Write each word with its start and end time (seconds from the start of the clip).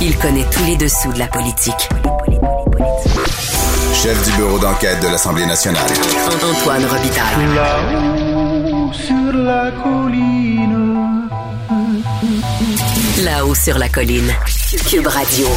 Il 0.00 0.16
connaît 0.18 0.46
tous 0.48 0.64
les 0.64 0.76
dessous 0.76 1.12
de 1.12 1.18
la 1.18 1.26
politique. 1.26 1.88
Chef 3.92 4.30
du 4.30 4.36
bureau 4.36 4.60
d'enquête 4.60 5.02
de 5.02 5.08
l'Assemblée 5.08 5.44
nationale. 5.44 5.90
Antoine 6.40 6.84
Robitaille. 6.84 7.54
Là-haut 7.54 8.92
sur 8.92 9.32
la 9.32 9.72
colline. 9.82 11.28
Là-haut 13.24 13.54
sur 13.56 13.76
la 13.76 13.88
colline. 13.88 14.32
Cube 14.88 15.08
Radio. 15.08 15.48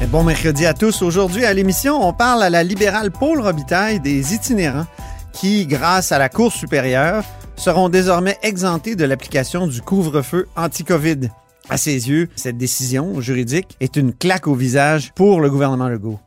Et 0.00 0.06
Bon 0.06 0.24
mercredi 0.24 0.66
à 0.66 0.74
tous. 0.74 1.00
Aujourd'hui 1.02 1.44
à 1.44 1.54
l'émission, 1.54 2.04
on 2.04 2.12
parle 2.12 2.42
à 2.42 2.50
la 2.50 2.64
libérale 2.64 3.12
Paul 3.12 3.40
Robitaille 3.40 4.00
des 4.00 4.34
itinérants 4.34 4.86
qui, 5.32 5.66
grâce 5.66 6.10
à 6.10 6.18
la 6.18 6.28
Cour 6.28 6.52
supérieure, 6.52 7.22
seront 7.54 7.88
désormais 7.88 8.38
exemptés 8.42 8.96
de 8.96 9.04
l'application 9.04 9.68
du 9.68 9.82
couvre-feu 9.82 10.48
anti-COVID. 10.56 11.30
À 11.68 11.76
ses 11.76 12.08
yeux, 12.08 12.28
cette 12.34 12.58
décision 12.58 13.20
juridique 13.20 13.76
est 13.80 13.96
une 13.96 14.12
claque 14.12 14.48
au 14.48 14.54
visage 14.54 15.12
pour 15.14 15.40
le 15.40 15.48
gouvernement 15.48 15.88
Legault. 15.88 16.18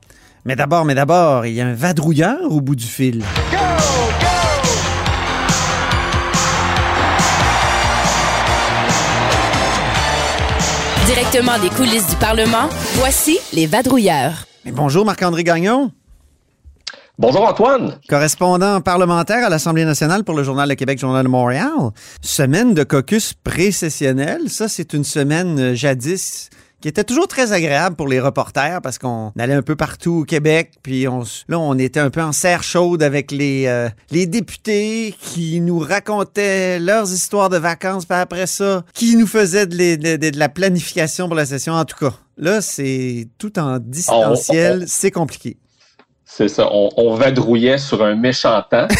Mais 0.45 0.55
d'abord, 0.55 0.85
mais 0.85 0.95
d'abord, 0.95 1.45
il 1.45 1.53
y 1.53 1.61
a 1.61 1.67
un 1.67 1.73
vadrouilleur 1.73 2.51
au 2.51 2.61
bout 2.61 2.75
du 2.75 2.85
fil. 2.85 3.23
Directement 11.05 11.59
des 11.59 11.69
coulisses 11.69 12.07
du 12.07 12.15
Parlement, 12.15 12.69
voici 12.95 13.37
les 13.53 13.67
vadrouilleurs. 13.67 14.47
Mais 14.63 14.71
bonjour 14.71 15.05
Marc-André 15.05 15.43
Gagnon, 15.43 15.91
Bonjour 17.17 17.47
Antoine. 17.47 17.97
correspondant 18.09 18.81
parlementaire 18.81 19.45
à 19.45 19.49
l'Assemblée 19.49 19.85
nationale 19.85 20.23
pour 20.25 20.35
le 20.35 20.43
Journal 20.43 20.67
de 20.67 20.73
Québec, 20.73 20.99
Journal 20.99 21.23
de 21.23 21.29
Montréal. 21.29 21.69
Semaine 22.21 22.73
de 22.73 22.83
caucus 22.83 23.33
précessionnel, 23.33 24.49
ça 24.49 24.67
c'est 24.67 24.91
une 24.93 25.05
semaine 25.05 25.57
euh, 25.59 25.75
jadis 25.75 26.49
qui 26.81 26.89
était 26.89 27.05
toujours 27.05 27.29
très 27.29 27.53
agréable 27.53 27.95
pour 27.95 28.09
les 28.09 28.19
reporters 28.19 28.81
parce 28.83 28.97
qu'on 28.99 29.31
allait 29.39 29.53
un 29.53 29.61
peu 29.61 29.77
partout 29.77 30.19
au 30.21 30.23
Québec, 30.25 30.73
puis 30.83 31.07
on, 31.07 31.21
là, 31.47 31.57
on 31.57 31.77
était 31.79 32.01
un 32.01 32.09
peu 32.09 32.21
en 32.21 32.33
serre 32.33 32.63
chaude 32.63 33.01
avec 33.01 33.31
les, 33.31 33.65
euh, 33.67 33.87
les 34.11 34.27
députés 34.27 35.15
qui 35.19 35.61
nous 35.61 35.79
racontaient 35.79 36.79
leurs 36.79 37.11
histoires 37.13 37.49
de 37.49 37.57
vacances, 37.57 38.05
puis 38.05 38.17
après 38.17 38.45
ça, 38.45 38.83
qui 38.93 39.15
nous 39.15 39.25
faisaient 39.25 39.65
de, 39.67 39.75
les- 39.75 39.97
de- 39.97 40.17
de- 40.17 40.29
de 40.31 40.37
la 40.37 40.49
planification 40.49 41.27
pour 41.27 41.35
la 41.35 41.45
session. 41.45 41.73
En 41.73 41.85
tout 41.85 41.97
cas, 41.97 42.13
là, 42.37 42.59
c'est 42.61 43.29
tout 43.39 43.57
en 43.57 43.79
distanciel, 43.79 44.83
c'est 44.87 45.11
compliqué. 45.11 45.57
C'est 46.37 46.49
ça, 46.49 46.67
on, 46.69 46.89
on 46.97 47.13
vadrouillait 47.13 47.77
sur 47.77 48.03
un 48.03 48.15
méchant 48.15 48.61
temps. 48.69 48.89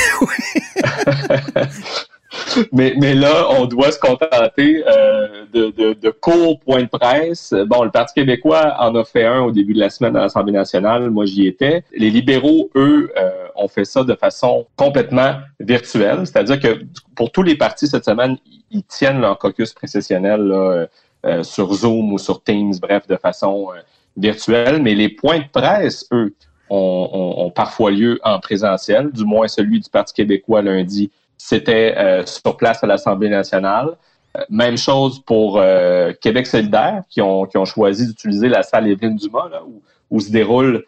mais, 2.71 2.93
mais 2.97 3.13
là, 3.13 3.47
on 3.49 3.65
doit 3.65 3.91
se 3.91 3.99
contenter 3.99 4.85
euh, 4.87 5.43
de, 5.51 5.69
de, 5.71 5.91
de 5.91 6.09
courts 6.11 6.61
points 6.61 6.83
de 6.83 6.87
presse. 6.87 7.53
Bon, 7.67 7.83
le 7.83 7.91
Parti 7.91 8.13
québécois 8.13 8.77
en 8.79 8.95
a 8.95 9.03
fait 9.03 9.25
un 9.25 9.41
au 9.41 9.51
début 9.51 9.73
de 9.73 9.81
la 9.81 9.89
semaine 9.89 10.15
à 10.15 10.21
l'Assemblée 10.21 10.53
nationale. 10.53 11.09
Moi, 11.09 11.25
j'y 11.25 11.45
étais. 11.45 11.83
Les 11.91 12.09
libéraux, 12.09 12.69
eux, 12.77 13.11
euh, 13.17 13.47
ont 13.57 13.67
fait 13.67 13.83
ça 13.83 14.05
de 14.05 14.15
façon 14.15 14.65
complètement 14.77 15.35
virtuelle. 15.59 16.19
C'est-à-dire 16.19 16.61
que 16.61 16.85
pour 17.17 17.33
tous 17.33 17.43
les 17.43 17.57
partis 17.57 17.87
cette 17.87 18.05
semaine, 18.05 18.37
ils 18.71 18.83
tiennent 18.83 19.19
leur 19.19 19.37
caucus 19.39 19.73
précessionnel 19.73 20.39
là, 20.39 20.87
euh, 21.25 21.43
sur 21.43 21.73
Zoom 21.73 22.13
ou 22.13 22.17
sur 22.17 22.41
Teams, 22.41 22.75
bref, 22.81 23.07
de 23.07 23.17
façon 23.17 23.71
euh, 23.75 23.81
virtuelle. 24.15 24.81
Mais 24.81 24.95
les 24.95 25.09
points 25.09 25.39
de 25.39 25.49
presse, 25.51 26.07
eux, 26.13 26.33
ont, 26.69 27.51
parfois 27.53 27.91
lieu 27.91 28.19
en 28.23 28.39
présentiel, 28.39 29.11
du 29.11 29.23
moins 29.23 29.47
celui 29.47 29.79
du 29.79 29.89
Parti 29.89 30.13
québécois 30.13 30.61
lundi, 30.61 31.11
c'était 31.37 31.93
euh, 31.97 32.25
sur 32.25 32.57
place 32.57 32.83
à 32.83 32.87
l'Assemblée 32.87 33.29
nationale. 33.29 33.97
Euh, 34.37 34.41
même 34.49 34.77
chose 34.77 35.19
pour 35.19 35.59
euh, 35.59 36.13
Québec 36.21 36.47
solidaire, 36.47 37.03
qui 37.09 37.21
ont, 37.21 37.47
choisi 37.65 38.07
d'utiliser 38.07 38.49
la 38.49 38.63
salle 38.63 38.87
Évelyne 38.87 39.15
Dumas, 39.15 39.49
là, 39.49 39.61
où, 40.09 40.19
se 40.19 40.31
déroulent 40.31 40.85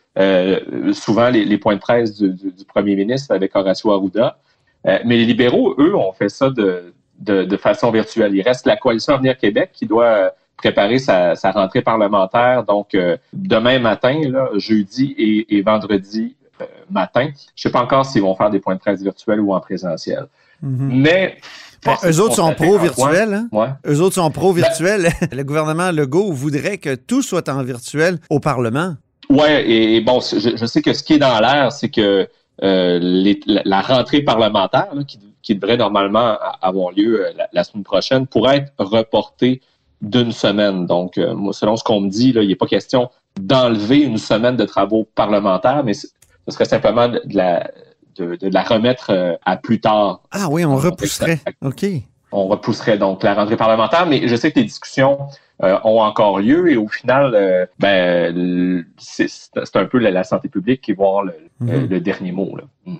souvent 0.93 1.29
les, 1.29 1.57
points 1.57 1.75
de 1.75 1.81
presse 1.81 2.17
du, 2.17 2.65
premier 2.65 2.95
ministre 2.95 3.33
avec 3.33 3.55
Horacio 3.55 3.91
Arruda. 3.91 4.37
Mais 4.85 5.17
les 5.17 5.25
libéraux, 5.25 5.75
eux, 5.77 5.95
ont 5.95 6.13
fait 6.13 6.29
ça 6.29 6.49
de, 6.49 7.57
façon 7.57 7.91
virtuelle. 7.91 8.33
Il 8.33 8.41
reste 8.41 8.65
la 8.65 8.77
coalition 8.77 9.15
Avenir 9.15 9.37
Québec 9.37 9.71
qui 9.73 9.85
doit 9.85 10.31
préparer 10.57 10.99
sa, 10.99 11.35
sa 11.35 11.51
rentrée 11.51 11.81
parlementaire. 11.81 12.63
Donc, 12.63 12.93
euh, 12.95 13.15
demain 13.33 13.79
matin, 13.79 14.19
là, 14.29 14.49
jeudi 14.55 15.15
et, 15.17 15.57
et 15.57 15.61
vendredi 15.61 16.35
euh, 16.61 16.65
matin. 16.89 17.29
Je 17.55 17.61
sais 17.63 17.71
pas 17.71 17.81
encore 17.81 18.05
s'ils 18.05 18.23
vont 18.23 18.35
faire 18.35 18.49
des 18.49 18.59
points 18.59 18.75
de 18.75 18.79
presse 18.79 19.01
virtuels 19.01 19.39
ou 19.39 19.53
en 19.53 19.59
présentiel. 19.59 20.25
Mhm. 20.61 21.01
Mais... 21.01 21.37
Ben, 21.85 21.93
est 22.03 22.09
eux 22.09 22.19
autres 22.21 22.35
sont 22.35 22.47
constater, 22.47 22.65
pro-virtuels, 22.65 23.33
hein? 23.35 23.47
Ouais. 23.51 23.67
Eux 23.85 24.01
autres 24.01 24.15
sont 24.15 24.31
pro-virtuels. 24.31 25.09
le 25.31 25.43
gouvernement 25.43 25.91
Legault 25.91 26.31
voudrait 26.33 26.79
que 26.79 26.95
tout 26.95 27.21
soit 27.21 27.47
en 27.49 27.61
virtuel 27.63 28.17
au 28.31 28.39
Parlement. 28.39 28.95
Ouais, 29.29 29.63
et, 29.69 29.95
et 29.97 30.01
bon, 30.01 30.19
je, 30.19 30.57
je 30.57 30.65
sais 30.65 30.81
que 30.81 30.93
ce 30.93 31.03
qui 31.03 31.13
est 31.13 31.19
dans 31.19 31.39
l'air, 31.39 31.71
c'est 31.71 31.89
que 31.89 32.27
euh, 32.63 32.99
les- 32.99 33.39
la, 33.45 33.61
la 33.63 33.81
rentrée 33.81 34.21
parlementaire, 34.23 34.87
là, 34.95 35.03
qui, 35.03 35.19
qui 35.43 35.53
devrait 35.53 35.77
normalement 35.77 36.37
avoir 36.63 36.91
lieu 36.93 37.27
euh, 37.27 37.31
la, 37.37 37.47
la 37.53 37.63
semaine 37.63 37.83
prochaine, 37.83 38.25
pourrait 38.25 38.57
être 38.57 38.73
reportée 38.83 39.61
d'une 40.01 40.31
semaine. 40.31 40.85
Donc, 40.85 41.17
euh, 41.17 41.33
moi, 41.35 41.53
selon 41.53 41.75
ce 41.75 41.83
qu'on 41.83 42.01
me 42.01 42.09
dit, 42.09 42.31
là, 42.33 42.41
il 42.43 42.47
n'est 42.49 42.55
pas 42.55 42.67
question 42.67 43.09
d'enlever 43.39 43.99
une 44.01 44.17
semaine 44.17 44.55
de 44.55 44.65
travaux 44.65 45.07
parlementaires, 45.15 45.83
mais 45.83 45.93
ce 45.93 46.07
serait 46.49 46.65
simplement 46.65 47.07
de, 47.07 47.21
la, 47.31 47.69
de, 48.17 48.35
de 48.35 48.49
la 48.53 48.63
remettre 48.63 49.11
euh, 49.11 49.35
à 49.45 49.57
plus 49.57 49.79
tard. 49.79 50.21
Ah 50.31 50.47
oui, 50.49 50.65
on 50.65 50.75
repousserait. 50.75 51.39
OK. 51.63 51.85
On 52.31 52.47
repousserait 52.47 52.97
donc 52.97 53.23
la 53.23 53.33
rentrée 53.33 53.57
parlementaire, 53.57 54.05
mais 54.05 54.27
je 54.27 54.35
sais 54.35 54.51
que 54.51 54.59
les 54.59 54.65
discussions 54.65 55.17
euh, 55.63 55.77
ont 55.83 56.01
encore 56.01 56.39
lieu 56.39 56.69
et 56.71 56.75
au 56.77 56.87
final, 56.87 57.67
ben, 57.79 58.85
c'est 58.97 59.27
un 59.75 59.85
peu 59.85 59.97
la, 59.97 60.11
la 60.11 60.23
santé 60.23 60.49
publique 60.49 60.81
qui 60.81 60.93
va 60.93 61.05
avoir 61.05 61.23
le, 61.23 61.33
Mhm. 61.59 61.87
le 61.89 61.99
dernier 61.99 62.31
mot. 62.31 62.55
Là. 62.55 62.63
Mm. 62.85 62.95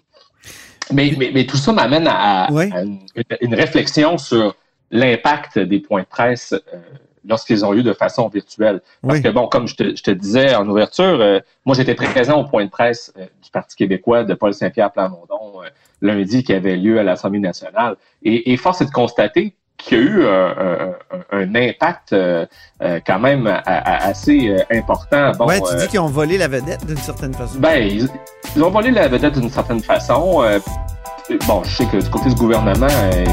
Mais, 0.93 1.13
mais, 1.17 1.31
mais 1.33 1.45
tout 1.45 1.57
ça 1.57 1.73
m'amène 1.73 2.07
à, 2.07 2.47
Oui. 2.51 2.71
à 2.73 2.81
une, 2.81 2.99
une 3.41 3.53
réflexion 3.53 4.17
sur 4.17 4.55
l'impact 4.91 5.59
des 5.59 5.79
points 5.79 6.01
de 6.01 6.07
presse 6.07 6.53
euh, 6.53 6.77
lorsqu'ils 7.27 7.65
ont 7.65 7.71
lieu 7.71 7.83
de 7.83 7.93
façon 7.93 8.29
virtuelle. 8.29 8.81
Parce 9.01 9.15
Oui. 9.15 9.21
que, 9.23 9.29
bon, 9.29 9.47
comme 9.47 9.67
je 9.67 9.75
te, 9.75 9.95
je 9.95 10.01
te 10.03 10.11
disais 10.11 10.55
en 10.55 10.67
ouverture, 10.67 11.03
euh, 11.21 11.39
moi, 11.65 11.75
j'étais 11.75 11.95
très 11.95 12.07
présent 12.07 12.39
au 12.39 12.45
point 12.45 12.63
de 12.65 12.69
presse 12.69 13.11
euh, 13.17 13.25
du 13.43 13.51
Parti 13.51 13.75
québécois 13.75 14.23
de 14.23 14.33
Paul 14.33 14.53
Saint-Pierre 14.53 14.91
Plamondon 14.91 15.61
euh, 15.63 15.67
lundi 16.01 16.43
qui 16.43 16.53
avait 16.53 16.77
lieu 16.77 16.99
à 16.99 17.03
l'Assemblée 17.03 17.39
nationale. 17.39 17.95
Et, 18.23 18.53
et 18.53 18.57
force 18.57 18.81
est 18.81 18.85
de 18.85 18.91
constater 18.91 19.53
qu'il 19.77 19.97
y 19.97 20.01
a 20.01 20.03
eu 20.03 20.25
un, 20.25 20.55
un- 20.57 20.95
un- 21.11 21.37
un 21.43 21.55
impact 21.55 22.13
euh, 22.13 22.45
euh, 22.81 22.99
quand 23.05 23.19
même 23.19 23.45
a- 23.45 23.57
a- 23.65 24.07
assez 24.07 24.49
euh, 24.49 24.57
important. 24.71 25.33
Bon, 25.37 25.47
ouais, 25.47 25.59
tu 25.59 25.67
euh, 25.73 25.77
dis 25.79 25.87
qu'ils 25.87 25.99
ont 25.99 26.07
volé 26.07 26.37
la 26.37 26.47
vedette 26.47 26.85
d'une 26.85 26.97
certaine 26.97 27.33
façon. 27.33 27.59
ben, 27.59 27.83
ils, 27.85 28.07
ils 28.55 28.63
ont 28.63 28.69
volé 28.71 28.89
la 28.91 29.07
vedette 29.07 29.33
d'une 29.39 29.49
certaine 29.51 29.81
façon. 29.81 30.43
Bon, 31.45 31.61
je 31.63 31.75
sais 31.75 31.85
que 31.87 31.97
du 32.01 32.09
côté 32.09 32.29
du 32.29 32.35
gouvernement, 32.35 32.87
euh, 32.89 33.25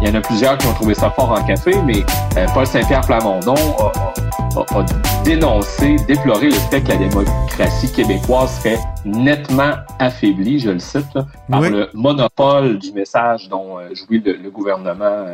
il 0.00 0.08
y 0.08 0.10
en 0.10 0.14
a 0.14 0.20
plusieurs 0.20 0.56
qui 0.56 0.66
ont 0.68 0.72
trouvé 0.72 0.94
ça 0.94 1.10
fort 1.10 1.32
en 1.32 1.42
café, 1.44 1.72
mais 1.84 2.04
euh, 2.36 2.46
Paul 2.54 2.64
Saint-Pierre 2.64 3.00
Plamondon 3.00 3.54
a, 3.78 3.86
a- 3.86 4.60
a- 4.60 4.80
a 4.80 4.84
dénoncé, 5.24 5.96
déploré 6.06 6.46
le 6.46 6.52
fait 6.70 6.80
que 6.80 6.88
la 6.88 6.96
démocratie 6.96 7.90
québécoise 7.92 8.56
serait 8.58 8.78
nettement 9.04 9.72
affaiblie, 9.98 10.60
je 10.60 10.70
le 10.70 10.78
cite, 10.78 11.12
là, 11.14 11.26
par 11.50 11.60
Oui. 11.62 11.70
le 11.70 11.88
monopole 11.92 12.78
du 12.78 12.92
message 12.92 13.48
dont 13.48 13.78
euh, 13.80 13.94
jouit 13.96 14.20
le, 14.24 14.34
le 14.34 14.50
gouvernement 14.50 15.26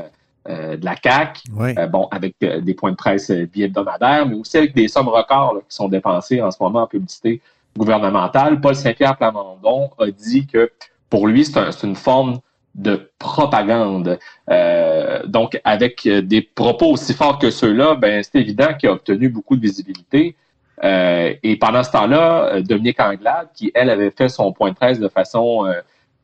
euh, 0.49 0.77
de 0.77 0.85
la 0.85 0.95
CAQ. 0.97 1.43
Oui. 1.55 1.75
Euh, 1.79 1.87
bon, 1.87 2.09
avec 2.11 2.35
euh, 2.43 2.63
des 2.63 2.73
points 2.73 2.93
de 2.93 2.97
presse 2.97 3.31
bi-hebdomadaires, 3.31 4.27
mais 4.27 4.37
aussi 4.37 4.57
avec 4.57 4.75
des 4.75 4.89
sommes 4.89 5.09
records 5.09 5.55
là, 5.55 5.61
qui 5.69 5.77
sont 5.77 5.89
dépensées 5.89 6.41
en 6.41 6.51
ce 6.51 6.57
moment 6.63 6.83
en 6.83 6.87
publicité 6.87 7.43
gouvernementale. 7.77 8.59
Paul 8.59 8.75
Saint-Pierre 8.75 9.17
Plamondon 9.19 9.91
a 9.99 10.07
dit 10.11 10.47
que 10.47 10.71
pour 11.11 11.27
lui, 11.27 11.45
c'est 11.45 11.59
un- 11.59 11.71
une 11.71 11.97
forme 11.97 12.41
de 12.77 13.11
propagande. 13.19 14.19
Euh, 14.51 15.23
donc, 15.27 15.59
avec 15.65 16.07
euh, 16.07 16.21
des 16.21 16.43
propos 16.43 16.93
aussi 16.93 17.15
forts 17.15 17.39
que 17.39 17.51
ceux-là, 17.51 17.95
ben, 17.95 18.23
c'est 18.23 18.39
évident 18.39 18.75
qu'il 18.79 18.89
a 18.91 18.93
obtenu 18.93 19.29
beaucoup 19.29 19.57
de 19.57 19.63
visibilité. 19.63 20.37
Euh, 20.85 21.33
et 21.43 21.57
pendant 21.57 21.83
ce 21.83 21.91
temps-là, 21.93 22.57
euh, 22.57 22.61
Dominique 22.61 23.01
Anglade, 23.01 23.49
qui, 23.55 23.73
elle, 23.75 23.89
avait 23.89 24.11
fait 24.11 24.29
son 24.29 24.53
point 24.53 24.71
de 24.71 24.75
presse 24.75 25.01
de 25.01 25.09
façon 25.09 25.65
euh, 25.65 25.73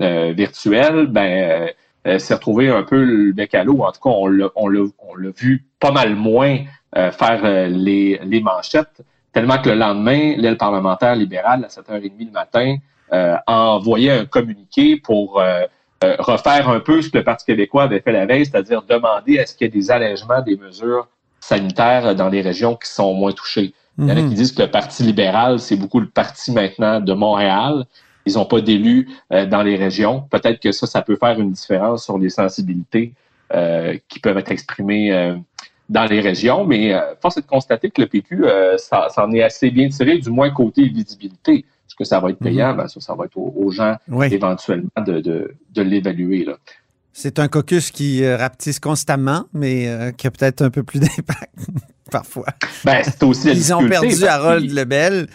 euh, 0.02 0.32
virtuelle, 0.36 1.06
ben, 1.06 1.70
s'est 2.18 2.34
retrouvé 2.34 2.68
un 2.68 2.82
peu 2.82 3.02
le 3.02 3.32
bec 3.32 3.54
à 3.54 3.64
l'eau. 3.64 3.82
En 3.82 3.92
tout 3.92 4.00
cas, 4.00 4.10
on 4.10 4.26
l'a, 4.26 4.48
on 4.56 4.68
l'a, 4.68 4.84
vu 5.36 5.64
pas 5.80 5.92
mal 5.92 6.16
moins 6.16 6.58
faire 6.94 7.68
les, 7.70 8.20
les 8.24 8.40
manchettes, 8.40 9.02
tellement 9.32 9.56
que 9.58 9.70
le 9.70 9.76
lendemain, 9.76 10.34
l'aile 10.36 10.56
parlementaire 10.58 11.14
libérale, 11.14 11.64
à 11.64 11.68
7h30 11.68 12.26
le 12.26 12.32
matin, 12.32 12.76
a 13.12 13.70
envoyé 13.70 14.10
un 14.10 14.24
communiqué 14.24 14.96
pour 14.96 15.40
euh, 15.40 15.64
euh, 16.02 16.16
refaire 16.18 16.68
un 16.68 16.80
peu 16.80 17.00
ce 17.00 17.10
que 17.10 17.18
le 17.18 17.24
Parti 17.24 17.44
québécois 17.44 17.84
avait 17.84 18.00
fait 18.00 18.12
la 18.12 18.26
veille, 18.26 18.44
c'est-à-dire 18.44 18.82
demander 18.82 19.38
à 19.38 19.46
ce 19.46 19.54
qu'il 19.54 19.66
y 19.66 19.68
ait 19.68 19.72
des 19.72 19.90
allègements 19.90 20.42
des 20.42 20.56
mesures 20.56 21.06
sanitaires 21.40 22.14
dans 22.14 22.28
les 22.28 22.40
régions 22.40 22.74
qui 22.76 22.88
sont 22.88 23.14
moins 23.14 23.32
touchées. 23.32 23.72
Il 23.98 24.08
y 24.08 24.12
en 24.12 24.16
a 24.16 24.20
Mhm. 24.20 24.30
qui 24.30 24.34
disent 24.34 24.52
que 24.52 24.62
le 24.62 24.70
Parti 24.70 25.02
libéral, 25.02 25.58
c'est 25.58 25.76
beaucoup 25.76 26.00
le 26.00 26.08
parti 26.08 26.50
maintenant 26.50 26.98
de 27.00 27.12
Montréal. 27.12 27.84
Ils 28.24 28.34
n'ont 28.34 28.46
pas 28.46 28.60
d'élus 28.60 29.08
euh, 29.32 29.46
dans 29.46 29.62
les 29.62 29.76
régions. 29.76 30.24
Peut-être 30.30 30.60
que 30.60 30.72
ça, 30.72 30.86
ça 30.86 31.02
peut 31.02 31.16
faire 31.16 31.38
une 31.38 31.52
différence 31.52 32.04
sur 32.04 32.18
les 32.18 32.30
sensibilités 32.30 33.12
euh, 33.54 33.96
qui 34.08 34.18
peuvent 34.18 34.38
être 34.38 34.50
exprimées 34.50 35.12
euh, 35.12 35.36
dans 35.88 36.04
les 36.04 36.20
régions, 36.20 36.64
mais 36.64 36.94
force 37.20 37.36
est 37.36 37.42
de 37.42 37.46
constater 37.46 37.90
que 37.90 38.00
le 38.00 38.08
PQ 38.08 38.46
s'en 38.78 39.30
est 39.32 39.42
assez 39.42 39.70
bien 39.70 39.88
tiré, 39.88 40.18
du 40.18 40.30
moins 40.30 40.48
côté 40.50 40.88
visibilité. 40.88 41.66
Est-ce 41.92 41.96
que 41.96 42.04
ça 42.04 42.20
va 42.20 42.30
être 42.30 42.38
payant? 42.38 42.74
Ben, 42.74 42.88
ça, 42.88 43.00
ça 43.00 43.14
va 43.14 43.26
être 43.26 43.36
aux, 43.36 43.70
gens 43.70 43.96
éventuellement 44.30 44.88
de, 44.96 45.20
de, 45.20 45.54
de 45.74 45.82
l'évaluer. 45.82 46.46
C'est 47.12 47.38
un 47.38 47.48
caucus 47.48 47.90
qui 47.90 48.26
rapetisse 48.26 48.80
constamment, 48.80 49.44
mais 49.52 50.14
qui 50.16 50.26
a 50.26 50.30
peut-être 50.30 50.62
un 50.62 50.70
peu 50.70 50.82
plus 50.82 51.00
d'impact 51.00 51.54
parfois. 52.10 52.46
Ben, 52.82 53.02
c'est 53.04 53.22
aussi 53.22 53.50
Ils 53.50 53.74
ont 53.74 53.86
perdu 53.86 54.24
Harold 54.24 54.70
Lebel. 54.70 55.28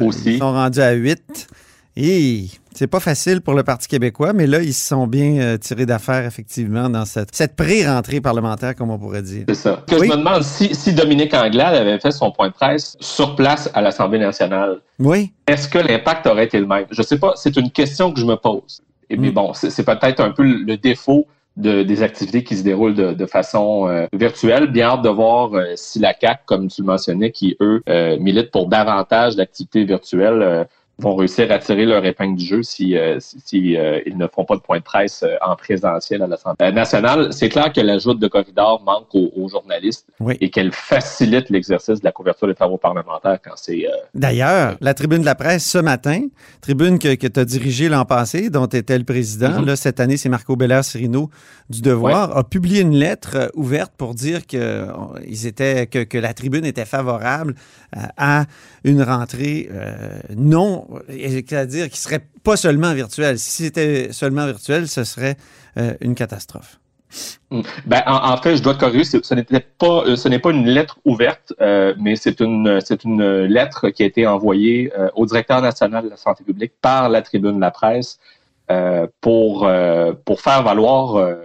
aussi. 0.00 0.34
Ils 0.34 0.38
sont 0.38 0.52
rendus 0.52 0.80
à 0.80 0.92
8. 0.92 1.48
Et 1.96 2.46
c'est 2.74 2.88
pas 2.88 2.98
facile 2.98 3.40
pour 3.40 3.54
le 3.54 3.62
Parti 3.62 3.86
québécois, 3.86 4.32
mais 4.32 4.48
là, 4.48 4.60
ils 4.60 4.74
se 4.74 4.88
sont 4.88 5.06
bien 5.06 5.40
euh, 5.40 5.58
tirés 5.58 5.86
d'affaire, 5.86 6.24
effectivement, 6.24 6.90
dans 6.90 7.04
cette, 7.04 7.32
cette 7.32 7.54
pré-rentrée 7.54 8.20
parlementaire, 8.20 8.74
comme 8.74 8.90
on 8.90 8.98
pourrait 8.98 9.22
dire. 9.22 9.44
C'est 9.48 9.54
ça. 9.54 9.84
Que 9.86 9.98
je 9.98 10.10
me 10.10 10.16
demande 10.16 10.42
si, 10.42 10.74
si 10.74 10.92
Dominique 10.92 11.32
Anglade 11.34 11.76
avait 11.76 12.00
fait 12.00 12.10
son 12.10 12.32
point 12.32 12.48
de 12.48 12.52
presse 12.52 12.96
sur 12.98 13.36
place 13.36 13.70
à 13.74 13.80
l'Assemblée 13.80 14.18
nationale. 14.18 14.80
Oui. 14.98 15.32
Est-ce 15.46 15.68
que 15.68 15.78
l'impact 15.78 16.26
aurait 16.26 16.46
été 16.46 16.58
le 16.58 16.66
même? 16.66 16.86
Je 16.90 17.02
sais 17.02 17.18
pas. 17.18 17.34
C'est 17.36 17.56
une 17.56 17.70
question 17.70 18.12
que 18.12 18.18
je 18.18 18.26
me 18.26 18.34
pose. 18.34 18.82
Et 19.08 19.16
mais 19.16 19.30
mm. 19.30 19.34
bon, 19.34 19.52
c'est 19.52 19.84
peut-être 19.84 20.18
un 20.18 20.30
peu 20.30 20.42
le 20.42 20.76
défaut 20.76 21.28
de, 21.56 21.84
des 21.84 22.02
activités 22.02 22.42
qui 22.42 22.56
se 22.56 22.64
déroulent 22.64 22.96
de, 22.96 23.12
de 23.12 23.26
façon 23.26 23.86
euh, 23.86 24.06
virtuelle. 24.12 24.66
Bien 24.66 24.88
hâte 24.88 25.02
de 25.02 25.10
voir 25.10 25.54
euh, 25.54 25.74
si 25.76 26.00
la 26.00 26.12
CAC, 26.12 26.44
comme 26.44 26.66
tu 26.66 26.80
le 26.80 26.88
mentionnais, 26.88 27.30
qui 27.30 27.56
eux 27.60 27.84
militent 28.18 28.50
pour 28.50 28.66
davantage 28.66 29.36
d'activités 29.36 29.84
virtuelles, 29.84 30.66
vont 30.98 31.16
réussir 31.16 31.50
à 31.50 31.58
tirer 31.58 31.86
leur 31.86 32.04
épingle 32.04 32.36
du 32.36 32.44
jeu 32.44 32.62
si, 32.62 32.96
euh, 32.96 33.18
si, 33.18 33.76
euh, 33.76 34.00
ils 34.06 34.16
ne 34.16 34.28
font 34.28 34.44
pas 34.44 34.54
de 34.54 34.60
point 34.60 34.78
de 34.78 34.84
presse 34.84 35.24
euh, 35.24 35.34
en 35.44 35.56
présentiel 35.56 36.22
à 36.22 36.28
l'Assemblée 36.28 36.70
nationale. 36.70 37.32
C'est 37.32 37.48
clair 37.48 37.72
que 37.72 37.80
l'ajout 37.80 38.14
de 38.14 38.28
corridor 38.28 38.80
manque 38.84 39.12
aux, 39.12 39.48
journalistes 39.48 40.06
et 40.40 40.50
qu'elle 40.50 40.72
facilite 40.72 41.50
l'exercice 41.50 42.00
de 42.00 42.04
la 42.04 42.12
couverture 42.12 42.46
des 42.46 42.54
travaux 42.54 42.78
parlementaires 42.78 43.38
quand 43.44 43.54
c'est... 43.56 43.86
D'ailleurs, 44.14 44.76
la 44.80 44.94
tribune 44.94 45.20
de 45.20 45.26
la 45.26 45.34
presse 45.34 45.68
ce 45.68 45.78
matin, 45.78 46.22
tribune 46.60 46.98
que, 46.98 47.14
que 47.14 47.26
tu 47.26 47.40
as 47.40 47.44
dirigée 47.44 47.88
l'an 47.88 48.04
passé, 48.04 48.48
dont 48.48 48.66
tu 48.66 48.76
étais 48.76 48.96
le 48.96 49.04
président, 49.04 49.60
mm-hmm. 49.60 49.66
là, 49.66 49.76
cette 49.76 50.00
année, 50.00 50.16
c'est 50.16 50.30
Marco 50.30 50.56
Bellard-Cirino 50.56 51.28
du 51.68 51.82
Devoir, 51.82 52.36
a 52.36 52.44
publié 52.44 52.80
une 52.80 52.94
lettre 52.94 53.50
ouverte 53.54 53.92
pour 53.96 54.14
dire 54.14 54.46
que, 54.46 54.86
ils 55.26 55.46
étaient, 55.46 55.86
que, 55.86 56.04
que 56.04 56.18
la 56.18 56.32
tribune 56.32 56.64
était 56.64 56.84
favorable 56.86 57.54
à 58.16 58.44
une 58.84 59.02
rentrée 59.02 59.68
non 60.34 60.83
c'est-à-dire 61.08 61.88
qu'il 61.88 61.98
serait 61.98 62.26
pas 62.42 62.56
seulement 62.56 62.92
virtuel. 62.94 63.38
Si 63.38 63.64
c'était 63.64 64.12
seulement 64.12 64.46
virtuel, 64.46 64.88
ce 64.88 65.04
serait 65.04 65.36
euh, 65.76 65.94
une 66.00 66.14
catastrophe. 66.14 66.78
Hmm. 67.50 67.62
Ben, 67.86 68.02
en, 68.06 68.36
fait, 68.38 68.56
je 68.56 68.62
dois 68.62 68.74
te 68.74 68.80
corriger, 68.80 69.16
euh, 69.16 70.16
ce 70.16 70.28
n'est 70.28 70.38
pas 70.38 70.50
une 70.50 70.66
lettre 70.66 70.98
ouverte, 71.04 71.52
euh, 71.60 71.94
mais 71.98 72.16
c'est 72.16 72.40
une, 72.40 72.80
lettre 73.46 73.90
qui 73.90 74.02
a 74.02 74.06
été 74.06 74.26
envoyée 74.26 74.92
au 75.14 75.24
directeur 75.24 75.62
national 75.62 76.04
de 76.04 76.10
la 76.10 76.16
santé 76.16 76.42
publique 76.42 76.72
par 76.80 77.08
la 77.08 77.22
Tribune 77.22 77.56
de 77.56 77.60
la 77.60 77.70
presse 77.70 78.18
pour 79.20 79.60
faire 79.68 80.62
valoir 80.64 81.36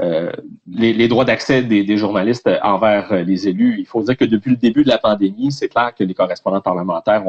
euh, 0.00 0.30
les, 0.72 1.08
droits 1.08 1.24
d'accès 1.24 1.62
des, 1.62 1.96
journalistes 1.96 2.48
envers 2.62 3.12
euh, 3.12 3.22
les 3.22 3.48
élus. 3.48 3.76
Il 3.78 3.86
faut 3.86 4.02
dire 4.02 4.16
que 4.16 4.24
depuis 4.24 4.50
le 4.50 4.56
début 4.56 4.82
de 4.82 4.88
la 4.88 4.98
pandémie, 4.98 5.52
c'est 5.52 5.68
clair 5.68 5.92
que 5.94 6.04
les 6.04 6.14
correspondants 6.14 6.60
parlementaires 6.60 7.24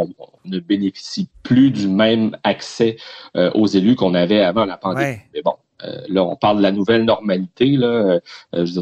ne 0.45 0.59
bénéficient 0.59 1.27
plus 1.43 1.71
du 1.71 1.87
même 1.87 2.37
accès 2.43 2.97
euh, 3.35 3.51
aux 3.55 3.67
élus 3.67 3.95
qu'on 3.95 4.13
avait 4.13 4.41
avant 4.41 4.65
la 4.65 4.77
pandémie. 4.77 5.17
Mais 5.33 5.41
bon, 5.41 5.55
là, 6.07 6.23
on 6.23 6.35
parle 6.35 6.57
de 6.57 6.61
la 6.61 6.71
nouvelle 6.71 7.03
normalité. 7.03 7.71
Là. 7.71 8.19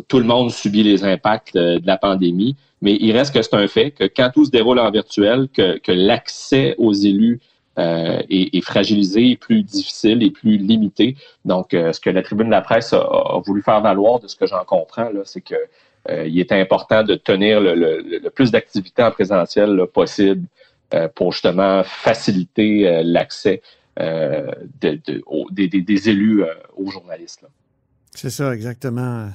tout 0.07 0.19
le 0.19 0.25
monde 0.25 0.51
subit 0.51 0.83
les 0.83 1.03
impacts 1.03 1.55
de 1.55 1.85
la 1.85 1.97
pandémie, 1.97 2.57
mais 2.81 2.97
il 2.99 3.11
reste 3.13 3.33
que 3.33 3.41
c'est 3.41 3.55
un 3.55 3.67
fait 3.67 3.91
que 3.91 4.03
quand 4.03 4.29
tout 4.33 4.45
se 4.45 4.51
déroule 4.51 4.79
en 4.79 4.91
virtuel, 4.91 5.47
que, 5.53 5.77
que 5.79 5.91
l'accès 5.91 6.75
aux 6.77 6.93
élus 6.93 7.39
euh, 7.79 8.21
est, 8.29 8.61
fragilisé, 8.61 9.37
plus 9.37 9.63
difficile 9.63 10.21
et 10.21 10.31
plus 10.31 10.57
limité. 10.57 11.15
Donc, 11.45 11.73
euh, 11.73 11.93
ce 11.93 12.01
que 12.01 12.09
la 12.09 12.21
tribune 12.21 12.47
de 12.47 12.51
la 12.51 12.59
presse 12.59 12.91
a, 12.91 13.41
voulu 13.45 13.61
faire 13.61 13.79
valoir, 13.79 14.19
de 14.19 14.27
ce 14.27 14.35
que 14.35 14.45
j'en 14.45 14.65
comprends, 14.65 15.09
c'est 15.23 15.39
que 15.39 15.55
euh, 16.09 16.27
il 16.27 16.37
était 16.41 16.59
important 16.59 17.03
de 17.03 17.15
tenir 17.15 17.61
le, 17.61 18.27
plus 18.31 18.51
d'activités 18.51 19.01
en 19.01 19.11
présentiel 19.11 19.81
possible 19.93 20.45
pour 21.15 21.31
justement 21.31 21.83
faciliter 21.85 23.01
l'accès 23.03 23.61
des, 23.97 26.09
élus 26.09 26.43
aux 26.75 26.91
journalistes. 26.91 27.45
C'est 28.13 28.31
ça, 28.31 28.53
exactement. 28.53 29.29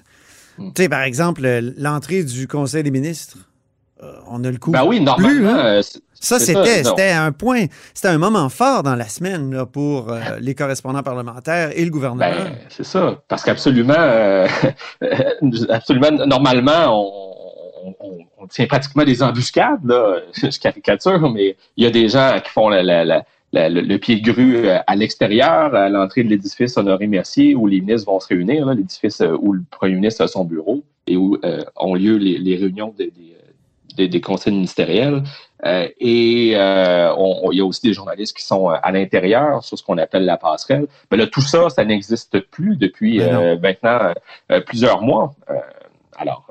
Hmm. 0.58 0.72
Tu 0.74 0.82
sais, 0.82 0.88
par 0.90 1.02
exemple, 1.02 1.48
l'entrée 1.78 2.24
du 2.24 2.46
Conseil 2.46 2.82
des 2.82 2.90
ministres, 2.90 3.38
on 4.26 4.44
a 4.44 4.50
le 4.50 4.58
coup. 4.58 4.72
Ben 4.72 4.84
oui, 4.84 5.00
normalement, 5.00 5.54
hein? 5.54 5.80
Ça, 6.24 6.38
c'était 6.38 7.10
un 7.10 7.32
point, 7.32 7.66
c'était 7.92 8.08
un 8.08 8.16
moment 8.16 8.48
fort 8.48 8.82
dans 8.82 8.94
la 8.94 9.08
semaine 9.08 9.64
pour 9.70 10.10
euh, 10.10 10.20
les 10.40 10.54
correspondants 10.54 11.02
parlementaires 11.02 11.70
et 11.74 11.84
le 11.84 11.90
gouvernement. 11.90 12.24
Ben, 12.24 12.54
c'est 12.70 12.84
ça, 12.84 13.20
parce 13.28 13.42
qu'absolument, 13.42 13.92
euh, 13.98 14.46
absolument, 15.68 16.10
normalement, 16.26 17.04
on, 18.38 18.46
tient 18.48 18.66
pratiquement 18.66 19.04
des 19.04 19.22
embuscades, 19.22 19.84
là, 19.84 20.20
je 20.32 20.58
caricature, 20.58 21.30
mais 21.30 21.56
il 21.76 21.84
y 21.84 21.86
a 21.86 21.90
des 21.90 22.08
gens 22.08 22.38
qui 22.42 22.50
font 22.50 22.70
le 22.70 23.96
pied 23.96 24.16
de 24.16 24.32
grue 24.32 24.66
euh, 24.66 24.78
à 24.86 24.96
l'extérieur, 24.96 25.74
à 25.74 25.90
l'entrée 25.90 26.24
de 26.24 26.30
l'édifice 26.30 26.76
Honoré-Mercier, 26.78 27.54
où 27.54 27.66
les 27.66 27.80
ministres 27.80 28.10
vont 28.10 28.20
se 28.20 28.28
réunir, 28.28 28.66
l'édifice 28.66 29.22
où 29.40 29.52
le 29.52 29.62
premier 29.70 29.96
ministre 29.96 30.22
a 30.24 30.28
son 30.28 30.44
bureau 30.44 30.82
et 31.06 31.18
où 31.18 31.38
ont 31.76 31.94
lieu 31.94 32.16
les, 32.16 32.56
réunions 32.56 32.94
des 32.96 33.06
des, 33.10 33.34
conseils 34.20 34.52
ministériels. 34.52 35.22
Euh, 35.64 35.88
et 35.98 36.52
euh, 36.56 37.14
il 37.52 37.58
y 37.58 37.60
a 37.60 37.64
aussi 37.64 37.80
des 37.86 37.94
journalistes 37.94 38.36
qui 38.36 38.44
sont 38.44 38.70
euh, 38.70 38.76
à 38.82 38.92
l'intérieur 38.92 39.64
sur 39.64 39.78
ce 39.78 39.82
qu'on 39.82 39.96
appelle 39.98 40.24
la 40.24 40.36
passerelle. 40.36 40.86
Mais 41.10 41.16
là, 41.16 41.26
tout 41.26 41.40
ça, 41.40 41.70
ça 41.70 41.84
n'existe 41.84 42.40
plus 42.40 42.76
depuis 42.76 43.20
maintenant 43.62 44.12
plusieurs 44.66 45.00
mois. 45.00 45.34
alors, 46.16 46.46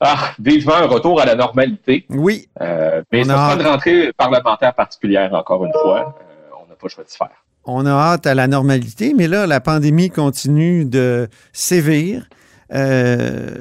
ah, 0.00 0.32
vivement 0.38 0.74
un 0.74 0.86
retour 0.86 1.20
à 1.20 1.24
la 1.24 1.34
normalité. 1.34 2.06
Oui. 2.10 2.48
mais 2.60 3.24
ça 3.24 3.34
pas 3.34 3.56
de 3.56 3.66
rentrée 3.66 4.12
parlementaire 4.12 4.74
particulière, 4.74 5.32
encore 5.32 5.64
une 5.64 5.72
fois. 5.72 6.14
on 6.52 6.68
n'a 6.68 6.74
pas 6.74 6.84
le 6.84 6.88
choix 6.88 7.04
de 7.04 7.08
se 7.08 7.16
faire. 7.16 7.30
On 7.66 7.86
a 7.86 7.92
hâte 7.92 8.26
à 8.26 8.34
la 8.34 8.46
normalité, 8.46 9.14
mais 9.16 9.26
là, 9.26 9.46
la 9.46 9.60
pandémie 9.60 10.10
continue 10.10 10.84
de 10.84 11.28
sévir. 11.54 12.28
Euh, 12.74 13.54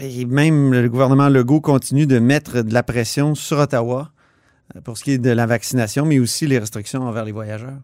et 0.00 0.24
même 0.24 0.72
le 0.72 0.88
gouvernement 0.88 1.28
Legault 1.28 1.60
continue 1.60 2.06
de 2.06 2.18
mettre 2.18 2.62
de 2.62 2.74
la 2.74 2.82
pression 2.82 3.34
sur 3.34 3.58
Ottawa 3.58 4.08
euh, 4.74 4.80
pour 4.80 4.98
ce 4.98 5.04
qui 5.04 5.12
est 5.12 5.18
de 5.18 5.30
la 5.30 5.46
vaccination, 5.46 6.04
mais 6.04 6.18
aussi 6.18 6.46
les 6.46 6.58
restrictions 6.58 7.02
envers 7.02 7.24
les 7.24 7.32
voyageurs. 7.32 7.78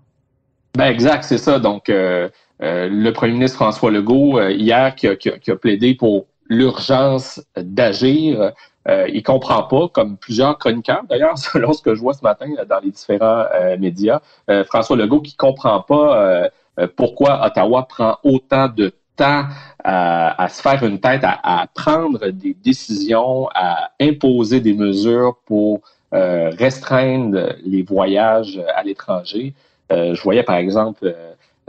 Ben 0.77 0.87
exact, 0.87 1.25
c'est 1.25 1.39
ça. 1.39 1.59
Donc, 1.59 1.89
euh, 1.89 2.29
le 2.61 3.11
premier 3.11 3.33
ministre 3.33 3.57
François 3.57 3.91
Legault, 3.91 4.41
hier, 4.49 4.95
qui 4.95 5.07
a, 5.07 5.57
plaidé 5.57 5.95
pour 5.95 6.27
l'urgence 6.49 7.43
d'agir, 7.57 8.53
il 8.89 9.23
comprend 9.23 9.65
pas, 9.65 9.89
comme 9.89 10.17
plusieurs 10.17 10.59
chroniqueurs 10.59 11.03
d'ailleurs, 11.11 11.37
selon 11.39 11.73
ce 11.73 11.83
que 11.83 11.95
je 11.95 12.01
vois 12.01 12.15
ce 12.15 12.23
matin 12.23 12.47
dans 12.69 12.79
les 12.81 12.91
différents 12.91 13.45
médias, 13.79 14.21
François 14.67 14.97
Legault 14.97 15.21
qui 15.21 15.35
comprend 15.35 15.81
pas 15.81 16.49
pourquoi 16.97 17.45
Ottawa 17.45 17.87
prend 17.89 18.17
autant 18.23 18.69
de 18.69 18.93
temps 19.17 19.45
à, 19.85 20.49
se 20.49 20.63
faire 20.63 20.85
une 20.85 21.01
tête, 21.01 21.23
à, 21.25 21.67
prendre 21.75 22.29
des 22.29 22.55
décisions, 22.55 23.49
à 23.55 23.91
imposer 24.01 24.61
des 24.61 24.75
mesures 24.75 25.37
pour 25.47 25.81
euh, 26.15 26.51
restreindre 26.51 27.55
les 27.65 27.83
voyages 27.83 28.63
à 28.75 28.83
l'étranger. 28.83 29.55
Euh, 29.91 30.15
je 30.15 30.23
voyais 30.23 30.43
par 30.43 30.57
exemple 30.57 31.15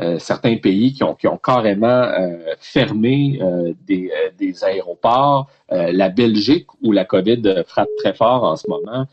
euh, 0.02 0.20
certains 0.20 0.58
pays 0.58 0.94
qui 0.94 1.04
ont, 1.04 1.16
qui 1.16 1.28
ont 1.28 1.38
carrément 1.38 2.12
fermé 2.60 3.40
des, 3.88 4.12
des, 4.38 4.64
aéroports. 4.64 5.48
la 5.70 6.10
Belgique, 6.10 6.68
où 6.82 6.92
la 6.92 7.06
COVID 7.06 7.64
frappe 7.68 7.90
très 7.98 8.14
fort 8.14 8.44
en 8.44 8.56
ce 8.56 8.68
moment, 8.68 9.06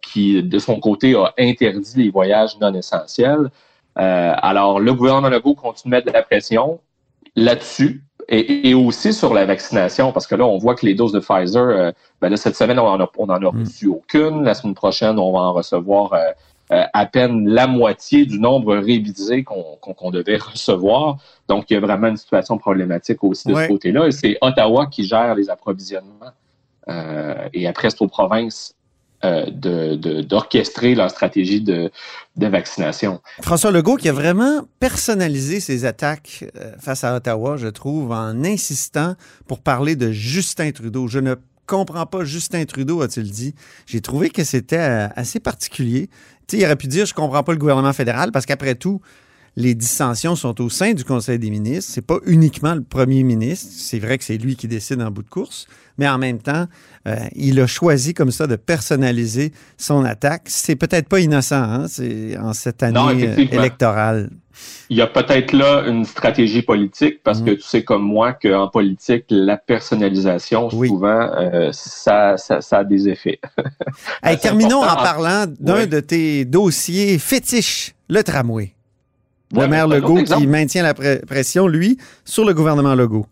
qui 0.00 0.42
de 0.42 0.58
son 0.58 0.80
côté 0.80 1.14
a 1.14 1.32
interdit 1.38 2.04
les 2.04 2.10
voyages 2.10 2.58
non 2.60 2.72
essentiels. 2.74 3.50
alors, 3.96 4.80
le 4.80 4.94
gouvernement 4.94 5.28
Legault 5.28 5.54
continue 5.54 5.90
de 5.90 5.96
mettre 5.96 6.06
de 6.06 6.12
la 6.12 6.22
pression 6.22 6.80
là-dessus 7.38 8.02
et, 8.30 8.74
aussi 8.74 9.14
sur 9.14 9.32
la 9.32 9.46
vaccination, 9.46 10.12
parce 10.12 10.26
que 10.26 10.34
là, 10.34 10.44
on 10.44 10.58
voit 10.58 10.74
que 10.74 10.84
les 10.84 10.94
doses 10.94 11.12
de 11.12 11.20
Pfizer, 11.20 11.62
euh, 11.62 11.92
ben 12.20 12.28
là, 12.28 12.36
cette 12.36 12.56
semaine, 12.56 12.78
on 12.78 12.86
en 12.86 13.00
a, 13.00 13.10
on 13.16 13.24
en 13.24 13.30
a 13.30 13.38
mm. 13.38 13.60
reçu 13.60 13.86
aucune. 13.86 14.44
La 14.44 14.52
semaine 14.52 14.74
prochaine, 14.74 15.18
on 15.18 15.32
va 15.32 15.38
en 15.38 15.52
recevoir 15.54 16.12
euh, 16.12 16.18
euh, 16.72 16.84
à 16.92 17.06
peine 17.06 17.48
la 17.48 17.66
moitié 17.66 18.26
du 18.26 18.38
nombre 18.38 18.76
révisé 18.76 19.44
qu'on 19.44 20.10
devait 20.10 20.36
recevoir. 20.52 21.16
Donc, 21.48 21.70
il 21.70 21.74
y 21.74 21.76
a 21.78 21.80
vraiment 21.80 22.08
une 22.08 22.18
situation 22.18 22.58
problématique 22.58 23.24
aussi 23.24 23.48
de 23.48 23.54
ce 23.54 23.66
côté-là. 23.66 24.06
Et 24.06 24.12
c'est 24.12 24.36
Ottawa 24.42 24.88
qui 24.88 25.04
gère 25.04 25.34
les 25.34 25.48
approvisionnements. 25.48 26.32
et 27.54 27.66
après, 27.66 27.88
c'est 27.88 28.02
aux 28.02 28.08
provinces 28.08 28.74
euh, 29.24 30.22
d'orchestrer 30.22 30.94
leur 30.94 31.10
stratégie 31.10 31.60
de, 31.60 31.90
vaccination. 32.36 33.20
François 33.42 33.72
Legault 33.72 33.96
qui 33.96 34.08
a 34.08 34.12
vraiment 34.12 34.62
personnalisé 34.78 35.58
ses 35.58 35.84
attaques 35.84 36.44
euh, 36.56 36.72
face 36.78 37.02
à 37.02 37.16
Ottawa, 37.16 37.56
je 37.56 37.66
trouve, 37.66 38.12
en 38.12 38.44
insistant 38.44 39.16
pour 39.48 39.58
parler 39.58 39.96
de 39.96 40.12
Justin 40.12 40.70
Trudeau. 40.70 41.08
Je 41.08 41.18
ne 41.18 41.34
comprends 41.66 42.06
pas 42.06 42.22
Justin 42.22 42.64
Trudeau, 42.64 43.02
a-t-il 43.02 43.28
dit. 43.28 43.56
J'ai 43.86 44.00
trouvé 44.00 44.30
que 44.30 44.44
c'était 44.44 44.76
euh, 44.78 45.08
assez 45.16 45.40
particulier. 45.40 46.08
Tu 46.46 46.56
sais, 46.56 46.62
il 46.62 46.64
aurait 46.64 46.76
pu 46.76 46.86
dire 46.86 47.04
je 47.04 47.12
comprends 47.12 47.42
pas 47.42 47.52
le 47.52 47.58
gouvernement 47.58 47.92
fédéral 47.92 48.30
parce 48.30 48.46
qu'après 48.46 48.76
tout, 48.76 49.00
les 49.56 49.74
dissensions 49.74 50.36
sont 50.36 50.60
au 50.60 50.68
sein 50.68 50.92
du 50.94 51.04
Conseil 51.04 51.38
des 51.38 51.50
ministres. 51.50 51.90
C'est 51.92 52.06
pas 52.06 52.18
uniquement 52.26 52.74
le 52.74 52.82
premier 52.82 53.22
ministre. 53.22 53.68
C'est 53.72 53.98
vrai 53.98 54.18
que 54.18 54.24
c'est 54.24 54.38
lui 54.38 54.56
qui 54.56 54.68
décide 54.68 55.02
en 55.02 55.10
bout 55.10 55.22
de 55.22 55.28
course, 55.28 55.66
mais 55.98 56.08
en 56.08 56.18
même 56.18 56.38
temps, 56.38 56.66
euh, 57.06 57.16
il 57.34 57.58
a 57.60 57.66
choisi 57.66 58.14
comme 58.14 58.30
ça 58.30 58.46
de 58.46 58.56
personnaliser 58.56 59.52
son 59.76 60.04
attaque. 60.04 60.42
C'est 60.46 60.76
peut-être 60.76 61.08
pas 61.08 61.20
innocent 61.20 61.56
hein, 61.56 61.86
c'est 61.88 62.36
en 62.38 62.52
cette 62.52 62.82
année 62.82 62.94
Non, 62.94 63.08
euh, 63.08 63.36
électorale. 63.36 64.30
Il 64.90 64.96
y 64.96 65.02
a 65.02 65.06
peut-être 65.06 65.52
là 65.52 65.84
une 65.86 66.04
stratégie 66.04 66.62
politique 66.62 67.22
parce 67.22 67.42
que 67.42 67.50
tu 67.50 67.62
sais 67.62 67.84
comme 67.84 68.02
moi 68.02 68.32
qu'en 68.32 68.68
politique, 68.68 69.26
la 69.28 69.56
personnalisation, 69.56 70.68
Oui. 70.72 70.88
souvent, 70.88 71.30
euh, 71.36 71.70
ça, 71.72 72.36
ça, 72.36 72.60
ça 72.60 72.78
a 72.78 72.84
des 72.84 73.08
effets. 73.08 73.38
Hey, 74.22 74.38
terminons 74.42 74.82
en 74.82 74.96
parlant 74.96 75.46
d'un 75.60 75.86
de 75.86 76.00
tes 76.00 76.44
dossiers 76.44 77.18
fétiches, 77.18 77.94
le 78.08 78.22
tramway. 78.22 78.72
Le 79.52 79.60
Ouais, 79.60 79.68
maire 79.68 79.88
Legault 79.88 80.22
qui 80.24 80.46
maintient 80.46 80.82
la 80.82 80.92
pre- 80.92 81.24
pression, 81.24 81.66
lui, 81.66 81.96
sur 82.24 82.44
le 82.44 82.52
gouvernement 82.52 82.94
Legault. 82.94 83.26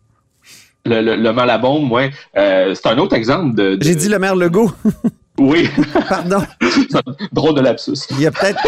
Le, 0.86 1.00
le, 1.02 1.16
le 1.16 1.92
ouais. 1.92 2.10
Euh, 2.36 2.74
c'est 2.74 2.86
un 2.88 2.98
autre 2.98 3.14
exemple 3.16 3.54
de. 3.54 3.74
de- 3.76 3.84
J'ai 3.84 3.94
dit 3.96 4.08
le 4.08 4.18
maire 4.18 4.36
Legault, 4.36 4.70
Oui, 5.38 5.68
pardon. 6.08 6.42
drôle 7.32 7.54
de 7.56 7.60
lapsus. 7.60 7.98
Il 8.12 8.20
y 8.20 8.26
a 8.26 8.30
peut-être. 8.30 8.62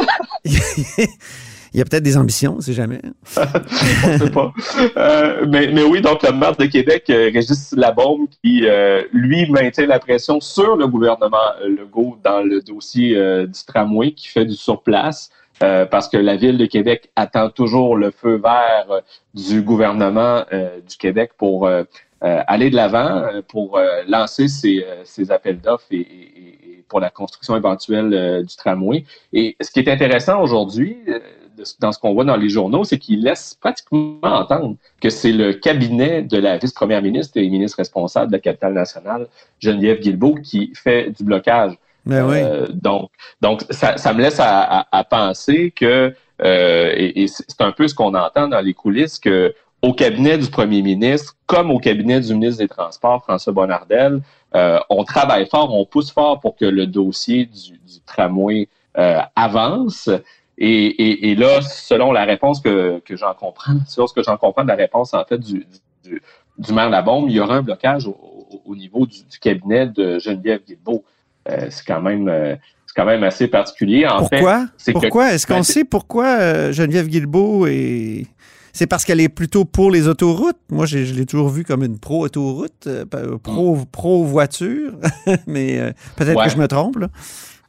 Il 1.74 1.78
y 1.78 1.82
a 1.82 1.84
peut-être 1.84 2.02
des 2.02 2.16
ambitions, 2.16 2.56
on 2.58 2.60
sait 2.62 2.72
jamais. 2.72 3.00
On 3.36 4.18
sait 4.18 4.30
pas. 4.30 4.52
Euh, 4.96 5.44
mais, 5.46 5.70
mais 5.72 5.82
oui, 5.82 6.00
donc 6.00 6.22
le 6.22 6.32
maire 6.32 6.56
de 6.56 6.64
Québec, 6.64 7.04
euh, 7.10 7.30
Régis 7.32 7.72
Labombe, 7.76 8.26
qui 8.42 8.62
euh, 8.66 9.02
lui 9.12 9.50
maintient 9.50 9.86
la 9.86 9.98
pression 9.98 10.40
sur 10.40 10.76
le 10.76 10.86
gouvernement 10.88 11.36
Legault 11.64 12.18
dans 12.24 12.40
le 12.42 12.62
dossier 12.62 13.16
euh, 13.16 13.46
du 13.46 13.60
tramway 13.66 14.12
qui 14.12 14.28
fait 14.28 14.46
du 14.46 14.54
surplace. 14.56 15.30
Euh, 15.62 15.86
parce 15.86 16.08
que 16.08 16.16
la 16.16 16.36
ville 16.36 16.58
de 16.58 16.66
Québec 16.66 17.10
attend 17.16 17.50
toujours 17.50 17.96
le 17.96 18.10
feu 18.10 18.36
vert 18.36 18.86
euh, 18.90 19.00
du 19.34 19.62
gouvernement 19.62 20.44
euh, 20.52 20.80
du 20.88 20.96
Québec 20.96 21.32
pour 21.36 21.66
euh, 21.66 21.84
aller 22.20 22.70
de 22.70 22.76
l'avant, 22.76 23.22
pour 23.48 23.78
lancer 24.08 24.48
ses, 24.48 24.84
euh, 24.84 25.02
ses 25.04 25.30
appels 25.30 25.60
d'offres 25.60 25.86
et, 25.92 25.96
et- 26.00 26.58
et 26.78 26.84
pour 26.88 27.00
la 27.00 27.10
construction 27.10 27.54
éventuelle 27.56 28.42
du 28.46 28.56
tramway. 28.56 29.04
Et 29.32 29.56
ce 29.60 29.70
qui 29.70 29.80
est 29.80 29.88
intéressant 29.90 30.40
aujourd'hui, 30.40 30.96
dans 31.80 31.92
ce 31.92 31.98
qu'on 31.98 32.14
voit 32.14 32.24
dans 32.24 32.36
les 32.36 32.48
journaux, 32.48 32.82
c'est 32.84 32.98
qu'il 32.98 33.22
laisse 33.22 33.54
pratiquement 33.60 34.18
entendre 34.22 34.76
que 35.00 35.10
c'est 35.10 35.32
le 35.32 35.52
cabinet 35.52 36.22
de 36.22 36.38
la 36.38 36.56
vice-première 36.56 37.02
ministre 37.02 37.36
et 37.36 37.48
ministre 37.50 37.76
responsable 37.78 38.28
de 38.32 38.36
la 38.36 38.40
capitale 38.40 38.72
nationale, 38.72 39.26
Geneviève 39.60 40.00
Guilbeault, 40.00 40.36
qui 40.42 40.72
fait 40.74 41.10
du 41.10 41.24
blocage. 41.24 41.76
Ben 42.08 42.26
oui. 42.28 42.38
Euh, 42.42 42.66
donc, 42.72 43.10
donc 43.40 43.62
ça, 43.70 43.96
ça 43.98 44.12
me 44.12 44.20
laisse 44.22 44.40
à, 44.40 44.80
à- 44.80 44.86
à 44.98 45.04
penser 45.04 45.70
que, 45.70 46.14
euh, 46.42 46.92
et, 46.96 47.22
et 47.22 47.28
c'est 47.28 47.60
un 47.60 47.72
peu 47.72 47.86
ce 47.86 47.94
qu'on 47.94 48.14
entend 48.14 48.48
dans 48.48 48.60
les 48.60 48.74
coulisses, 48.74 49.18
que 49.18 49.54
au 49.82 49.92
cabinet 49.92 50.38
du 50.38 50.48
premier 50.50 50.82
ministre, 50.82 51.34
comme 51.46 51.70
au 51.70 51.78
cabinet 51.78 52.20
du 52.20 52.34
ministre 52.34 52.58
des 52.62 52.68
Transports, 52.68 53.22
François 53.22 53.52
Bonnardel, 53.52 54.20
euh, 54.54 54.80
on 54.90 55.04
travaille 55.04 55.46
fort, 55.48 55.72
on 55.72 55.84
pousse 55.84 56.10
fort 56.10 56.40
pour 56.40 56.56
que 56.56 56.64
le 56.64 56.86
dossier 56.86 57.44
du, 57.46 57.72
du 57.78 58.00
tramway 58.06 58.68
euh, 58.96 59.20
avance. 59.36 60.08
Et, 60.60 60.86
et, 60.86 61.30
et 61.30 61.34
là, 61.36 61.60
selon 61.62 62.10
la 62.10 62.24
réponse 62.24 62.60
que, 62.60 62.98
que 63.04 63.14
j'en 63.16 63.34
comprends, 63.34 63.74
selon 63.86 64.08
ce 64.08 64.14
que 64.14 64.22
j'en 64.24 64.36
comprends 64.36 64.64
de 64.64 64.68
la 64.68 64.74
réponse 64.74 65.14
en 65.14 65.24
fait 65.24 65.38
du, 65.38 65.64
du, 66.02 66.20
du 66.58 66.72
maire 66.72 66.90
Labombe, 66.90 67.26
il 67.28 67.36
y 67.36 67.40
aura 67.40 67.56
un 67.56 67.62
blocage 67.62 68.06
au, 68.08 68.10
au- 68.50 68.62
au 68.64 68.74
niveau 68.74 69.06
du, 69.06 69.18
du 69.30 69.38
cabinet 69.38 69.86
de 69.86 70.18
Geneviève 70.18 70.62
Guilbeault. 70.66 71.04
Euh, 71.50 71.66
c'est 71.70 71.84
quand 71.86 72.00
même 72.00 72.28
euh, 72.28 72.54
c'est 72.86 72.94
quand 72.96 73.04
même 73.06 73.22
assez 73.22 73.48
particulier. 73.48 74.06
En 74.06 74.18
Pourquoi? 74.18 74.66
fait, 74.78 74.92
que- 74.92 74.98
Pourquoi? 74.98 75.32
Est-ce 75.32 75.46
qu'on 75.46 75.54
ben, 75.56 75.62
sait 75.62 75.84
pourquoi 75.84 76.26
euh, 76.26 76.72
Geneviève 76.72 77.06
Guilbeault 77.08 77.66
est. 77.66 78.26
C'est 78.72 78.86
parce 78.86 79.04
qu'elle 79.04 79.20
est 79.20 79.28
plutôt 79.28 79.64
pour 79.64 79.90
les 79.90 80.06
autoroutes? 80.06 80.58
Moi, 80.70 80.86
je 80.86 80.98
l'ai 80.98 81.26
toujours 81.26 81.48
vue 81.48 81.64
comme 81.64 81.82
une 81.82 81.98
pro-autoroute, 81.98 82.86
euh, 82.86 83.04
pro- 83.42 83.78
pro-voiture, 83.90 84.92
mais 85.46 85.78
euh, 85.80 85.92
peut-être 86.16 86.36
Ouais. 86.38 86.44
que 86.44 86.50
je 86.50 86.58
me 86.58 86.68
trompe. 86.68 86.96
Là. 86.98 87.08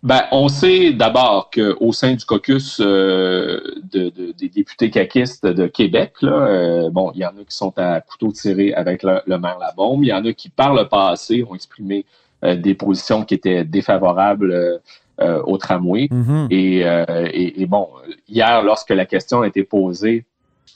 Ben, 0.03 0.23
on 0.31 0.47
sait 0.47 0.93
d'abord 0.93 1.49
qu'au 1.53 1.91
sein 1.93 2.13
du 2.13 2.23
caucus 2.25 2.79
euh, 2.79 3.59
de, 3.91 4.09
de- 4.09 4.33
des 4.37 4.49
députés 4.49 4.89
caquistes 4.91 5.45
de 5.45 5.67
Québec, 5.67 6.13
là, 6.21 6.89
bon, 6.91 7.11
il 7.15 7.21
y 7.21 7.25
en 7.25 7.29
a 7.29 7.43
qui 7.47 7.55
sont 7.55 7.73
à 7.77 7.99
couteau 8.01 8.31
tiré 8.31 8.73
avec 8.73 9.03
le, 9.03 9.19
le 9.25 9.37
maire 9.37 9.57
Labombe. 9.59 10.03
Il 10.03 10.07
y 10.09 10.13
en 10.13 10.23
a 10.23 10.31
qui, 10.33 10.49
par 10.49 10.73
le 10.73 10.87
passé, 10.87 11.43
ont 11.49 11.55
exprimé 11.55 12.05
des 12.43 12.73
positions 12.73 13.23
qui 13.25 13.33
étaient 13.35 13.63
défavorables 13.65 14.51
euh, 14.51 14.77
euh, 15.21 15.41
au 15.45 15.57
tramway. 15.57 16.07
Mhm. 16.11 16.47
Et, 16.49 16.85
euh, 16.85 17.05
et, 17.33 17.61
et 17.61 17.65
bon, 17.65 17.89
hier, 18.27 18.63
lorsque 18.63 18.91
la 18.91 19.05
question 19.05 19.41
a 19.41 19.47
été 19.47 19.63
posée 19.63 20.25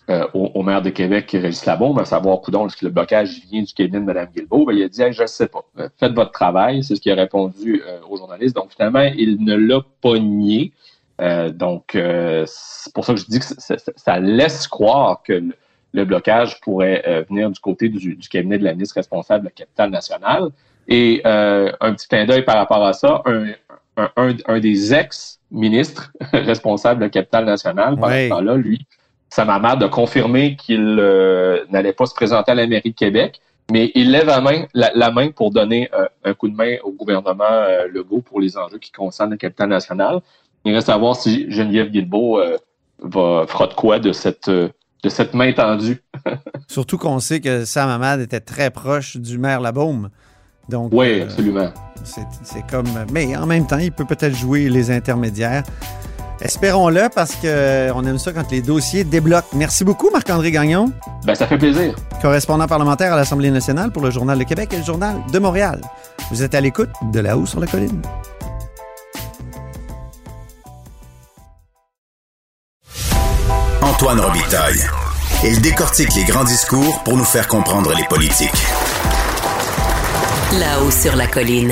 euh, 0.09 0.27
au, 0.33 0.51
au 0.55 0.63
maire 0.63 0.81
de 0.81 0.89
Québec, 0.89 1.29
Régis 1.31 1.65
Labombe, 1.65 1.97
à 1.99 2.03
savoir, 2.05 2.41
coudon, 2.41 2.67
est-ce 2.67 2.75
que 2.75 2.85
le 2.85 2.91
blocage 2.91 3.39
vient 3.49 3.61
du 3.61 3.73
cabinet 3.73 3.99
de 4.01 4.03
Mme 4.05 4.27
Guilbeault? 4.35 4.65
Ben, 4.65 4.73
il 4.75 4.83
a 4.83 4.89
dit, 4.89 5.01
Hey, 5.01 5.13
je 5.13 5.21
ne 5.21 5.27
sais 5.27 5.47
pas. 5.47 5.63
Euh, 5.79 5.87
Faites 5.97 6.11
votre 6.11 6.31
travail. 6.31 6.83
C'est 6.83 6.95
ce 6.95 6.99
qu'il 7.01 7.11
a 7.13 7.15
répondu 7.15 7.81
euh, 7.87 7.99
aux 8.09 8.17
journalistes. 8.17 8.53
Donc, 8.55 8.71
finalement, 8.75 9.09
il 9.17 9.41
ne 9.45 9.55
l'a 9.55 9.79
pas 10.01 10.19
nié. 10.19 10.73
Euh, 11.21 11.49
donc, 11.51 11.95
euh, 11.95 12.43
c'est 12.47 12.91
pour 12.93 13.05
ça 13.05 13.13
que 13.13 13.19
je 13.21 13.25
dis 13.27 13.39
que 13.39 13.45
ça, 13.45 13.77
ça- 13.77 13.91
ça 13.95 14.19
laisse 14.19 14.67
croire 14.67 15.21
que 15.23 15.31
le, 15.33 15.53
le 15.93 16.03
blocage 16.03 16.59
pourrait 16.59 17.01
euh, 17.07 17.23
venir 17.29 17.49
du 17.49 17.59
côté 17.61 17.87
du, 17.87 18.15
du 18.15 18.27
cabinet 18.27 18.57
de 18.57 18.63
la 18.65 18.73
ministre 18.73 18.95
responsable 18.95 19.43
de 19.43 19.45
la 19.45 19.51
capitale 19.51 19.89
nationale. 19.91 20.49
Et 20.87 21.21
euh, 21.25 21.71
un 21.81 21.93
petit 21.93 22.07
clin 22.07 22.25
d'œil 22.25 22.43
par 22.43 22.55
rapport 22.57 22.83
à 22.85 22.93
ça, 22.93 23.21
un, 23.25 23.45
un, 23.97 24.09
un- 24.17 24.35
un 24.47 24.59
des 24.59 24.93
ex-ministres 24.93 26.11
responsables 26.33 26.99
de 26.99 27.05
la 27.05 27.09
capitale 27.09 27.45
nationale, 27.45 27.95
pendant 27.95 28.07
Ouais. 28.07 28.25
ce 28.25 28.29
temps-là, 28.29 28.55
lui, 28.57 28.85
marre 29.45 29.77
de 29.77 29.87
confirmer 29.87 30.55
qu'il 30.55 30.97
euh, 30.99 31.63
n'allait 31.71 31.93
pas 31.93 32.05
se 32.05 32.13
présenter 32.13 32.51
à 32.51 32.55
la 32.55 32.67
mairie 32.67 32.91
de 32.91 32.95
Québec, 32.95 33.39
mais 33.71 33.91
il 33.95 34.11
lève 34.11 34.27
la 34.27 34.41
main, 34.41 34.65
la, 34.73 34.91
la 34.93 35.09
main 35.11 35.31
pour 35.31 35.51
donner 35.51 35.89
euh, 35.93 36.05
un 36.25 36.33
coup 36.33 36.49
de 36.49 36.55
main 36.55 36.75
au 36.83 36.91
gouvernement 36.91 37.43
euh, 37.49 37.87
Legault 37.91 38.21
pour 38.21 38.39
les 38.41 38.57
enjeux 38.57 38.77
qui 38.77 38.91
concernent 38.91 39.31
la 39.31 39.37
capitale 39.37 39.69
nationale. 39.69 40.19
Il 40.65 40.73
reste 40.75 40.89
à 40.89 40.97
voir 40.97 41.15
si 41.15 41.49
Geneviève 41.49 41.89
Guilbeault 41.89 42.39
euh, 42.39 42.57
va, 43.01 43.45
fera 43.47 43.67
de 43.67 43.73
quoi 43.73 43.99
de 43.99 44.11
cette, 44.11 44.49
de 44.49 44.71
cette 45.09 45.33
main 45.33 45.51
tendue. 45.53 46.01
Surtout 46.67 46.97
qu'on 46.97 47.19
sait 47.19 47.39
que 47.41 47.65
Sam 47.65 47.89
Hamad 47.89 48.19
était 48.19 48.39
très 48.39 48.69
proche 48.69 49.17
du 49.17 49.37
maire 49.37 49.61
Labaume. 49.61 50.09
Donc, 50.69 50.89
Oui, 50.93 51.19
euh, 51.19 51.23
absolument. 51.23 51.69
c'est 52.03 52.25
c'est 52.43 52.65
comme. 52.67 52.87
Mais 53.11 53.35
en 53.35 53.45
même 53.45 53.67
temps, 53.67 53.77
il 53.77 53.91
peut 53.91 54.05
peut-être 54.05 54.35
jouer 54.35 54.69
les 54.69 54.91
intermédiaires. 54.91 55.63
Espérons-le 56.41 57.07
parce 57.13 57.35
qu'on 57.35 58.05
aime 58.05 58.17
ça 58.17 58.33
quand 58.33 58.49
les 58.51 58.61
dossiers 58.61 59.03
débloquent. 59.05 59.47
Merci 59.55 59.83
beaucoup, 59.85 60.09
Marc-André 60.11 60.51
Gagnon, 60.51 60.91
Ben, 61.25 61.35
ça 61.35 61.47
fait 61.47 61.57
plaisir. 61.57 61.95
correspondant 62.21 62.67
parlementaire 62.67 63.13
à 63.13 63.15
l'Assemblée 63.15 63.49
nationale 63.51 63.91
pour 63.91 64.03
le 64.03 64.11
Journal 64.11 64.37
de 64.37 64.43
Québec 64.43 64.69
et 64.73 64.77
le 64.77 64.83
Journal 64.83 65.15
de 65.31 65.39
Montréal. 65.39 65.79
Vous 66.31 66.43
êtes 66.43 66.53
à 66.55 66.59
l'écoute 66.59 66.89
de 67.13 67.19
là-haut 67.21 67.45
sur 67.45 67.59
la 67.61 67.67
colline. 67.67 68.01
Antoine 73.81 74.19
Robitaille. 74.19 74.81
Il 75.43 75.61
décortique 75.61 76.13
les 76.15 76.23
grands 76.23 76.43
discours 76.43 77.01
pour 77.03 77.17
nous 77.17 77.23
faire 77.25 77.47
comprendre 77.47 77.93
les 77.95 78.03
politiques. 78.05 78.51
Là-haut 80.59 80.91
sur 80.91 81.15
la 81.15 81.25
colline. 81.25 81.71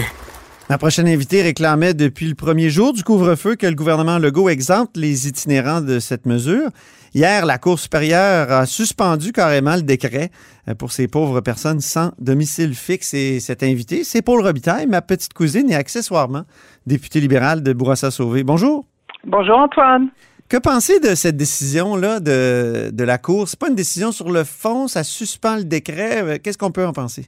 Ma 0.67 0.79
prochaine 0.79 1.07
invitée 1.07 1.43
réclamait 1.43 1.93
depuis 1.93 2.27
le 2.27 2.33
premier 2.33 2.71
jour 2.71 2.93
du 2.93 3.03
couvre-feu 3.03 3.55
que 3.55 3.67
le 3.67 3.75
gouvernement 3.75 4.17
Legault 4.17 4.49
exempte 4.49 4.97
les 4.97 5.27
itinérants 5.27 5.81
de 5.81 5.99
cette 5.99 6.25
mesure. 6.25 6.69
Hier, 7.13 7.45
la 7.45 7.59
Cour 7.59 7.77
supérieure 7.77 8.51
a 8.51 8.65
suspendu 8.65 9.33
carrément 9.33 9.75
le 9.75 9.83
décret 9.83 10.31
euh, 10.67 10.73
pour 10.73 10.93
ces 10.93 11.07
pauvres 11.07 11.41
personnes 11.41 11.79
sans 11.79 12.11
domicile 12.17 12.73
fixe. 12.73 13.13
Et 13.13 13.39
cette 13.39 13.61
invitée, 13.61 14.03
c'est 14.03 14.23
Paul 14.23 14.41
Robitaille, 14.41 14.87
ma 14.87 15.03
petite 15.03 15.33
cousine 15.33 15.69
et 15.69 15.75
accessoirement 15.75 16.45
députée 16.87 17.19
libérale 17.19 17.61
de 17.61 17.73
Bourassa-Sauvé. 17.73 18.43
Bonjour. 18.43 18.85
Bonjour 19.27 19.57
Antoine. 19.59 20.09
Que 20.49 20.57
pensez 20.57 20.99
de 20.99 21.13
cette 21.13 21.37
décision-là 21.37 22.19
de, 22.19 22.89
de 22.91 23.03
la 23.03 23.19
Cour? 23.19 23.47
C'est 23.47 23.59
pas 23.59 23.69
une 23.69 23.75
décision 23.75 24.11
sur 24.11 24.31
le 24.31 24.43
fond, 24.43 24.87
ça 24.87 25.03
suspend 25.03 25.57
le 25.57 25.65
décret. 25.65 26.23
Euh, 26.23 26.37
Qu'est-ce 26.41 26.57
qu'on 26.57 26.71
peut 26.71 26.85
en 26.85 26.93
penser? 26.93 27.27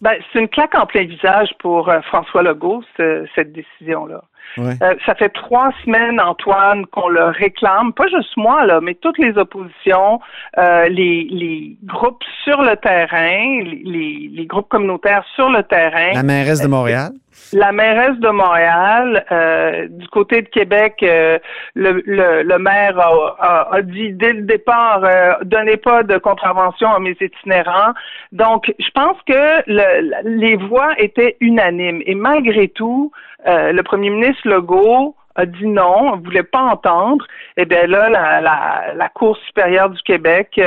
Ben, 0.00 0.12
c'est 0.32 0.38
une 0.40 0.48
claque 0.48 0.74
en 0.76 0.86
plein 0.86 1.04
visage 1.04 1.50
pour 1.58 1.88
euh, 1.88 2.00
François 2.02 2.42
Legault, 2.42 2.82
ce- 2.96 3.26
cette 3.34 3.52
décision-là. 3.52 4.22
Ouais. 4.56 4.74
Euh, 4.82 4.94
ça 5.04 5.14
fait 5.14 5.28
trois 5.28 5.70
semaines, 5.84 6.20
Antoine, 6.20 6.86
qu'on 6.86 7.08
le 7.08 7.24
réclame, 7.24 7.92
pas 7.92 8.06
juste 8.06 8.34
moi, 8.36 8.64
là, 8.64 8.80
mais 8.80 8.94
toutes 8.94 9.18
les 9.18 9.36
oppositions, 9.36 10.20
euh, 10.56 10.88
les, 10.88 11.26
les 11.30 11.76
groupes 11.84 12.22
sur 12.44 12.62
le 12.62 12.76
terrain, 12.76 13.60
les, 13.64 13.82
les, 13.84 14.30
les 14.32 14.46
groupes 14.46 14.68
communautaires 14.68 15.24
sur 15.34 15.50
le 15.50 15.62
terrain. 15.64 16.12
La 16.14 16.22
mairesse 16.22 16.62
de 16.62 16.68
Montréal? 16.68 17.10
La 17.52 17.72
mairesse 17.72 18.18
de 18.18 18.28
Montréal, 18.28 19.24
euh, 19.32 19.86
du 19.88 20.06
côté 20.08 20.42
de 20.42 20.48
Québec, 20.48 20.96
euh, 21.02 21.38
le, 21.74 22.02
le, 22.04 22.58
maire 22.58 22.98
a, 22.98 23.68
a, 23.72 23.82
dit 23.82 24.12
dès 24.12 24.34
le 24.34 24.42
départ, 24.42 25.02
euh, 25.04 25.32
donnez 25.44 25.78
pas 25.78 26.02
de 26.02 26.18
contravention 26.18 26.90
à 26.92 26.98
mes 26.98 27.16
itinérants. 27.20 27.94
Donc, 28.32 28.72
je 28.78 28.90
pense 28.94 29.16
que 29.26 29.62
le, 29.66 30.38
les 30.38 30.56
voix 30.56 30.92
étaient 30.98 31.36
unanimes. 31.40 32.02
Et 32.04 32.14
malgré 32.14 32.68
tout, 32.68 33.12
euh, 33.46 33.72
le 33.72 33.82
premier 33.82 34.10
ministre 34.10 34.46
Legault 34.46 35.14
a 35.34 35.46
dit 35.46 35.66
non, 35.66 36.16
ne 36.16 36.22
voulait 36.22 36.42
pas 36.42 36.62
entendre. 36.62 37.24
Et 37.56 37.64
bien 37.64 37.86
là, 37.86 38.10
la, 38.10 38.40
la, 38.40 38.94
la 38.94 39.08
Cour 39.08 39.38
supérieure 39.46 39.88
du 39.88 40.02
Québec 40.02 40.60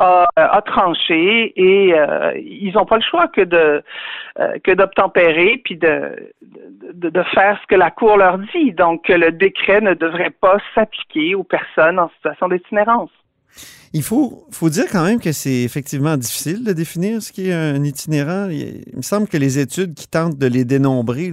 euh, 0.00 0.24
a, 0.36 0.62
tranché 0.62 1.52
et 1.56 1.92
euh, 1.92 2.32
ils 2.38 2.72
n'ont 2.74 2.86
pas 2.86 2.98
le 2.98 3.02
choix 3.02 3.26
que 3.26 3.40
euh, 3.40 3.80
d'obtempérer 4.76 5.60
puis 5.64 5.76
de, 5.76 6.14
faire 7.34 7.58
ce 7.60 7.66
que 7.66 7.74
la 7.74 7.90
Cour 7.90 8.16
leur 8.16 8.38
dit. 8.38 8.70
Donc 8.72 9.08
le 9.08 9.32
décret 9.32 9.80
ne 9.80 9.94
devrait 9.94 10.30
pas 10.30 10.58
s'appliquer 10.72 11.34
aux 11.34 11.42
personnes 11.42 11.98
en 11.98 12.08
situation 12.10 12.48
d'itinérance. 12.48 13.10
Il 13.92 14.04
faut, 14.04 14.46
faut 14.52 14.68
dire 14.68 14.84
quand 14.92 15.04
même 15.04 15.18
que 15.18 15.32
c'est 15.32 15.64
effectivement 15.64 16.16
difficile 16.16 16.62
de 16.62 16.72
définir 16.72 17.20
ce 17.20 17.32
qui 17.32 17.48
est 17.48 17.54
un 17.54 17.82
itinérant. 17.82 18.48
Il 18.50 18.96
me 18.96 19.02
semble 19.02 19.26
que 19.26 19.36
les 19.36 19.58
études 19.58 19.94
qui 19.94 20.06
tentent 20.06 20.38
de 20.38 20.46
les 20.46 20.64
dénombrer 20.64 21.32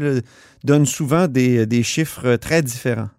donnent 0.63 0.88
souvent 0.88 1.27
des 1.27 1.84
chiffres 1.84 2.38
très 2.38 2.63
différents. 2.63 3.10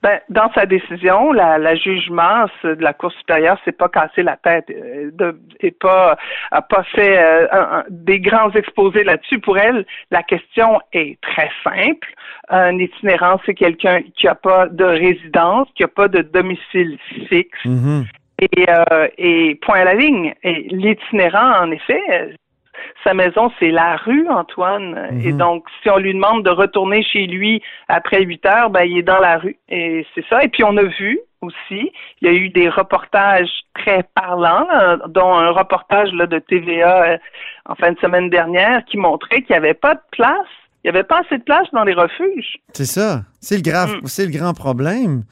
Ben, 0.00 0.20
dans 0.28 0.52
sa 0.52 0.64
décision, 0.64 1.32
la, 1.32 1.58
la 1.58 1.74
jugement 1.74 2.46
de 2.62 2.80
la 2.80 2.92
Cour 2.92 3.10
supérieure 3.12 3.58
s'est 3.64 3.72
pas 3.72 3.88
cassé 3.88 4.22
la 4.22 4.36
tête 4.36 4.70
euh, 4.70 5.10
de, 5.12 5.40
et 5.60 5.72
pas 5.72 6.16
a 6.52 6.62
pas 6.62 6.84
fait 6.84 7.18
euh, 7.18 7.82
des 7.90 8.20
grands 8.20 8.50
exposés 8.52 9.02
là-dessus. 9.02 9.40
Pour 9.40 9.58
elle, 9.58 9.84
la 10.12 10.22
question 10.22 10.80
est 10.92 11.20
très 11.20 11.50
simple. 11.64 12.06
Un 12.48 12.78
itinérant, 12.78 13.40
c'est 13.44 13.54
quelqu'un 13.54 14.02
qui 14.14 14.28
a 14.28 14.36
pas 14.36 14.68
de 14.68 14.84
résidence, 14.84 15.66
qui 15.74 15.82
a 15.82 15.88
pas 15.88 16.06
de 16.06 16.22
domicile 16.22 16.96
fixe. 17.28 17.58
Mm-hmm. 17.64 18.04
Et, 18.40 18.66
euh, 18.68 19.08
et 19.18 19.56
point 19.56 19.80
à 19.80 19.84
la 19.84 19.94
ligne. 19.94 20.32
Et 20.44 20.68
l'itinérant, 20.70 21.60
en 21.60 21.72
effet, 21.72 22.36
sa 23.04 23.14
maison, 23.14 23.50
c'est 23.58 23.70
la 23.70 23.96
rue, 23.96 24.28
Antoine. 24.28 25.08
Et 25.22 25.32
mhm. 25.32 25.38
donc, 25.38 25.64
si 25.82 25.90
on 25.90 25.98
lui 25.98 26.14
demande 26.14 26.44
de 26.44 26.50
retourner 26.50 27.02
chez 27.02 27.26
lui 27.26 27.62
après 27.88 28.22
8 28.22 28.46
heures, 28.46 28.70
ben, 28.70 28.84
il 28.84 28.98
est 28.98 29.02
dans 29.02 29.18
la 29.18 29.38
rue. 29.38 29.56
Et 29.68 30.06
c'est 30.14 30.24
ça. 30.28 30.42
Et 30.42 30.48
puis, 30.48 30.64
on 30.64 30.76
a 30.76 30.82
vu 30.82 31.20
aussi, 31.40 31.92
il 32.20 32.22
y 32.22 32.28
a 32.28 32.32
eu 32.32 32.48
des 32.50 32.68
reportages 32.68 33.50
très 33.74 34.04
parlants, 34.14 34.66
dont 35.08 35.32
un 35.32 35.50
reportage 35.50 36.10
là, 36.12 36.26
de 36.26 36.38
TVA 36.38 37.04
euh, 37.04 37.18
en 37.66 37.74
fin 37.74 37.92
de 37.92 37.98
semaine 38.00 38.28
dernière 38.28 38.84
qui 38.86 38.96
montrait 38.96 39.42
qu'il 39.42 39.50
n'y 39.50 39.56
avait 39.56 39.74
pas 39.74 39.94
de 39.94 40.00
place. 40.10 40.46
Il 40.82 40.90
n'y 40.90 40.96
avait 40.96 41.06
pas 41.06 41.20
assez 41.20 41.38
de 41.38 41.42
place 41.42 41.66
dans 41.72 41.84
les 41.84 41.94
refuges. 41.94 42.58
C'est 42.72 42.86
ça. 42.86 43.22
C'est 43.40 43.56
le 43.56 43.62
grave, 43.62 43.96
mm. 43.96 44.06
c'est 44.06 44.26
le 44.26 44.32
grand 44.32 44.54
problème. 44.54 45.24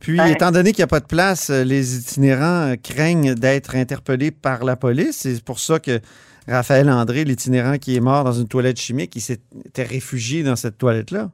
Puis, 0.00 0.18
étant 0.28 0.50
donné 0.50 0.72
qu'il 0.72 0.82
n'y 0.82 0.84
a 0.84 0.88
pas 0.88 1.00
de 1.00 1.06
place, 1.06 1.50
euh, 1.50 1.62
les 1.62 1.96
itinérants 1.96 2.74
craignent 2.82 3.34
d'être 3.34 3.76
interpellés 3.76 4.32
par 4.32 4.64
la 4.64 4.74
police. 4.74 5.18
C'est 5.18 5.44
pour 5.44 5.60
ça 5.60 5.78
que 5.78 6.00
Raphaël 6.48 6.90
André, 6.90 7.24
l'itinérant 7.24 7.76
qui 7.78 7.96
est 7.96 8.00
mort 8.00 8.24
dans 8.24 8.32
une 8.32 8.48
toilette 8.48 8.80
chimique, 8.80 9.14
il 9.16 9.20
s'était 9.20 9.84
réfugié 9.84 10.42
dans 10.42 10.56
cette 10.56 10.78
toilette-là? 10.78 11.28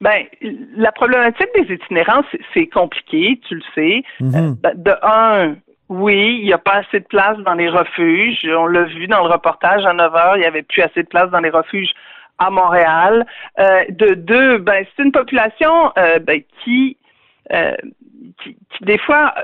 Ben, 0.00 0.24
la 0.76 0.92
problématique 0.92 1.48
des 1.54 1.74
itinérants, 1.74 2.22
c'est 2.52 2.66
compliqué, 2.66 3.40
tu 3.48 3.56
le 3.56 3.62
sais. 3.74 4.02
Mhm. 4.20 4.34
Euh, 4.34 4.54
ben, 4.60 4.72
de 4.74 4.92
un, 5.02 5.56
oui, 5.88 6.38
il 6.40 6.44
n'y 6.44 6.52
a 6.52 6.58
pas 6.58 6.82
assez 6.86 7.00
de 7.00 7.06
place 7.06 7.38
dans 7.38 7.54
les 7.54 7.68
refuges. 7.68 8.46
On 8.46 8.66
l'a 8.66 8.84
vu 8.84 9.06
dans 9.06 9.24
le 9.24 9.32
reportage 9.32 9.84
à 9.84 9.92
9 9.92 10.14
heures, 10.14 10.36
il 10.36 10.40
n'y 10.40 10.46
avait 10.46 10.62
plus 10.62 10.82
assez 10.82 11.02
de 11.02 11.08
place 11.08 11.30
dans 11.30 11.40
les 11.40 11.50
refuges 11.50 11.92
à 12.38 12.50
Montréal. 12.50 13.26
Euh, 13.58 13.84
de 13.90 14.14
deux, 14.14 14.58
ben, 14.58 14.84
c'est 14.96 15.04
une 15.04 15.12
population 15.12 15.92
euh, 15.96 16.18
ben, 16.18 16.42
qui, 16.62 16.96
qui, 18.42 18.56
des 18.80 18.98
fois, 18.98 19.34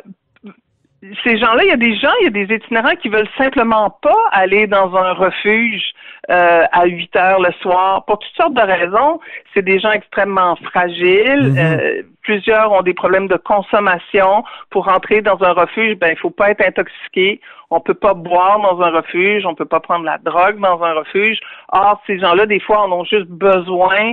ces 1.24 1.38
gens-là, 1.38 1.62
il 1.64 1.68
y 1.68 1.72
a 1.72 1.76
des 1.78 1.96
gens, 1.96 2.12
il 2.20 2.24
y 2.24 2.26
a 2.26 2.46
des 2.46 2.54
itinérants 2.54 2.94
qui 3.00 3.08
veulent 3.08 3.28
simplement 3.38 3.90
pas 4.02 4.22
aller 4.32 4.66
dans 4.66 4.94
un 4.94 5.12
refuge 5.12 5.94
euh, 6.30 6.64
à 6.70 6.84
8 6.84 7.16
heures 7.16 7.40
le 7.40 7.52
soir 7.62 8.04
pour 8.04 8.18
toutes 8.18 8.36
sortes 8.36 8.52
de 8.52 8.60
raisons. 8.60 9.18
C'est 9.54 9.62
des 9.62 9.80
gens 9.80 9.92
extrêmement 9.92 10.56
fragiles. 10.56 11.52
Mhm. 11.52 11.58
Euh, 11.58 12.02
plusieurs 12.22 12.70
ont 12.72 12.82
des 12.82 12.92
problèmes 12.92 13.28
de 13.28 13.36
consommation. 13.36 14.44
Pour 14.68 14.88
entrer 14.88 15.22
dans 15.22 15.42
un 15.42 15.52
refuge, 15.52 15.96
ben 15.96 16.10
il 16.10 16.18
faut 16.18 16.30
pas 16.30 16.50
être 16.50 16.66
intoxiqué. 16.66 17.40
On 17.70 17.80
peut 17.80 17.94
pas 17.94 18.12
boire 18.12 18.60
dans 18.60 18.82
un 18.82 18.90
refuge. 18.90 19.46
On 19.46 19.54
peut 19.54 19.64
pas 19.64 19.80
prendre 19.80 20.04
la 20.04 20.18
drogue 20.18 20.60
dans 20.60 20.82
un 20.82 20.92
refuge. 20.92 21.38
Or, 21.72 22.02
ces 22.06 22.18
gens-là, 22.18 22.44
des 22.44 22.60
fois, 22.60 22.82
en 22.82 22.92
ont 22.92 23.04
juste 23.04 23.28
besoin 23.28 24.12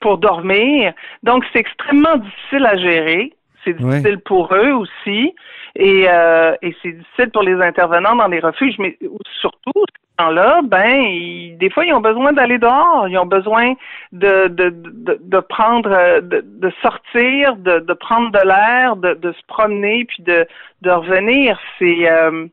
pour 0.00 0.16
dormir. 0.16 0.94
Donc, 1.22 1.44
c'est 1.52 1.60
extrêmement 1.60 2.16
difficile 2.16 2.64
à 2.64 2.76
gérer. 2.78 3.32
C'est 3.64 3.74
difficile 3.74 4.18
pour 4.18 4.54
eux 4.54 4.72
aussi. 4.72 5.34
Et, 5.74 6.06
euh, 6.08 6.54
et 6.62 6.76
c'est 6.82 6.92
difficile 6.92 7.30
pour 7.30 7.42
les 7.42 7.54
intervenants 7.54 8.14
dans 8.14 8.28
les 8.28 8.40
refuges, 8.40 8.78
mais 8.78 8.98
surtout, 9.40 9.84
ces 9.86 10.24
gens-là, 10.24 10.60
ben, 10.64 11.56
des 11.56 11.70
fois, 11.70 11.86
ils 11.86 11.94
ont 11.94 12.00
besoin 12.00 12.32
d'aller 12.32 12.58
dehors, 12.58 13.08
ils 13.08 13.16
ont 13.16 13.26
besoin 13.26 13.74
de, 14.12 14.48
de, 14.48 14.68
de, 14.70 15.18
de 15.18 15.40
prendre, 15.40 16.20
de, 16.20 16.44
de 16.44 16.72
sortir, 16.82 17.56
de, 17.56 17.78
de 17.78 17.92
prendre 17.94 18.30
de 18.32 18.46
l'air, 18.46 18.96
de, 18.96 19.14
de 19.14 19.32
se 19.32 19.42
promener, 19.46 20.04
puis 20.04 20.22
de, 20.22 20.46
de 20.82 20.90
revenir. 20.90 21.58
C'est 21.78 22.10
euh, 22.10 22.46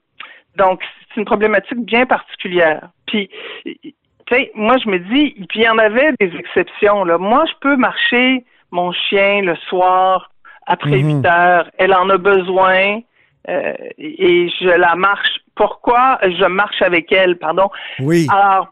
donc 0.55 0.81
c'est 1.09 1.19
une 1.19 1.25
problématique 1.25 1.79
bien 1.79 2.05
particulière. 2.05 2.89
Puis, 3.07 3.29
tu 3.65 3.93
sais, 4.29 4.51
moi, 4.53 4.77
je 4.83 4.89
me 4.89 4.99
dis, 4.99 5.35
puis 5.49 5.61
il 5.61 5.63
y 5.63 5.69
en 5.69 5.77
avait 5.77 6.13
des 6.19 6.31
exceptions. 6.37 7.03
Là. 7.03 7.17
Moi, 7.17 7.45
je 7.47 7.53
peux 7.61 7.75
marcher 7.75 8.45
mon 8.71 8.91
chien 8.91 9.41
le 9.41 9.55
soir 9.67 10.29
après 10.69 10.99
8 10.99 11.15
mhm. 11.15 11.25
heures. 11.25 11.69
Elle 11.77 11.93
en 11.93 12.09
a 12.09 12.17
besoin. 12.17 13.01
Euh, 13.49 13.73
et 13.97 14.49
je 14.61 14.69
la 14.69 14.95
marche. 14.95 15.39
Pourquoi 15.55 16.19
je 16.21 16.45
marche 16.45 16.81
avec 16.81 17.11
elle, 17.11 17.37
pardon? 17.37 17.69
Oui. 17.99 18.27
Alors, 18.31 18.67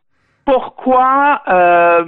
pourquoi 0.46 1.42
euh, 1.50 2.06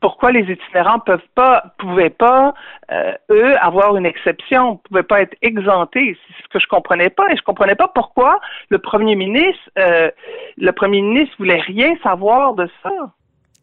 pourquoi 0.00 0.32
les 0.32 0.50
itinérants 0.50 0.98
peuvent 1.00 1.20
pas, 1.34 1.74
pouvaient 1.78 2.10
pas, 2.10 2.54
euh, 2.90 3.12
eux, 3.30 3.54
avoir 3.60 3.96
une 3.96 4.06
exception, 4.06 4.78
pouvaient 4.88 5.02
pas 5.04 5.20
être 5.20 5.36
exemptés? 5.42 6.16
C'est 6.26 6.42
ce 6.42 6.48
que 6.48 6.58
je 6.58 6.66
comprenais 6.66 7.10
pas. 7.10 7.30
Et 7.30 7.36
je 7.36 7.42
comprenais 7.42 7.76
pas 7.76 7.88
pourquoi 7.88 8.40
le 8.70 8.78
premier 8.78 9.14
ministre, 9.14 9.70
le 9.76 10.70
premier 10.70 11.02
ministre 11.02 11.36
voulait 11.38 11.60
rien 11.60 11.94
savoir 12.02 12.54
de 12.54 12.68
ça. 12.82 13.12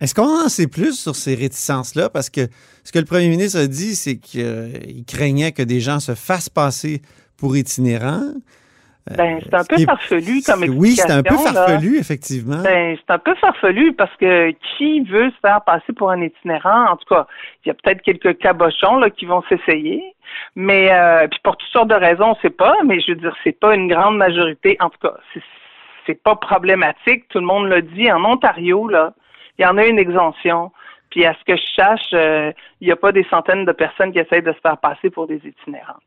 Est-ce 0.02 0.16
qu'on 0.16 0.46
en 0.46 0.50
sait 0.50 0.68
plus 0.68 0.98
sur 0.98 1.16
ces 1.16 1.36
réticences-là? 1.36 2.10
Parce 2.10 2.30
que 2.30 2.48
ce 2.84 2.92
que 2.92 3.00
le 3.00 3.06
premier 3.06 3.28
ministre 3.28 3.60
a 3.60 3.68
dit, 3.68 3.96
c'est 3.96 4.18
qu'il 4.18 5.04
craignait 5.06 5.52
que 5.52 5.64
des 5.64 5.82
gens 5.82 6.00
se 6.00 6.16
fassent 6.16 6.50
passer 6.50 7.02
pour 7.38 7.58
itinérants. 7.58 8.34
Ben, 9.18 9.40
c'est 9.44 9.56
un 9.56 9.64
peu 9.64 9.78
farfelu 9.84 10.42
comme 10.46 10.64
explication. 10.64 10.80
Oui, 10.80 10.96
c'est 10.96 11.12
un 11.12 11.24
peu 11.24 11.36
farfelu, 11.36 11.98
effectivement. 11.98 12.62
Ben, 12.62 12.96
c'est 12.96 13.14
un 13.14 13.18
peu 13.18 13.34
farfelu 13.36 13.94
parce 13.94 14.16
que 14.18 14.52
qui 14.78 15.02
veut 15.02 15.32
se 15.32 15.36
faire 15.42 15.62
passer 15.64 15.94
pour 15.94 16.12
un 16.12 16.22
itinérant? 16.22 16.92
En 16.92 16.96
tout 16.96 17.08
cas, 17.10 17.26
il 17.66 17.70
y 17.70 17.72
a 17.72 17.74
peut-être 17.74 18.02
quelques 18.02 18.38
cabochons 18.38 18.98
là, 18.98 19.10
qui 19.10 19.26
vont 19.26 19.44
s'essayer. 19.50 20.04
Mais 20.56 20.92
euh, 20.92 21.28
puis 21.28 21.40
pour 21.44 21.58
toutes 21.58 21.70
sortes 21.70 21.90
de 21.90 21.96
raisons, 21.96 22.26
on 22.26 22.36
ne 22.36 22.42
sait 22.42 22.52
pas, 22.52 22.76
mais 22.86 23.00
je 23.02 23.12
veux 23.12 23.18
dire, 23.18 23.36
c'est 23.44 23.60
pas 23.60 23.74
une 23.74 23.88
grande 23.88 24.18
majorité. 24.18 24.78
En 24.80 24.90
tout 24.90 25.00
cas, 25.02 25.16
c'est 26.06 26.22
pas 26.22 26.36
problématique. 26.36 27.28
Tout 27.30 27.40
le 27.40 27.46
monde 27.46 27.68
l'a 27.68 27.82
dit. 27.82 28.12
En 28.12 28.24
Ontario, 28.24 28.88
là, 28.88 29.14
il 29.60 29.63
y 29.63 29.65
en 29.65 29.78
a 29.78 29.86
une 29.86 30.00
exemption. 30.00 30.72
Puis 31.12 31.26
à 31.26 31.34
ce 31.34 31.43
que 31.43 31.58
je 31.58 31.74
sache, 31.76 32.13
euh, 32.13 32.52
il 32.82 32.88
n'y 32.88 32.91
a 32.91 32.95
pas 32.95 33.12
des 33.12 33.26
centaines 33.32 33.65
de 33.65 33.72
personnes 33.72 34.12
qui 34.12 34.19
essayent 34.19 34.43
de 34.43 34.54
se 34.54 34.60
faire 34.62 34.78
passer 34.78 35.10
pour 35.10 35.28
des 35.28 35.38
itinérants. 35.38 35.98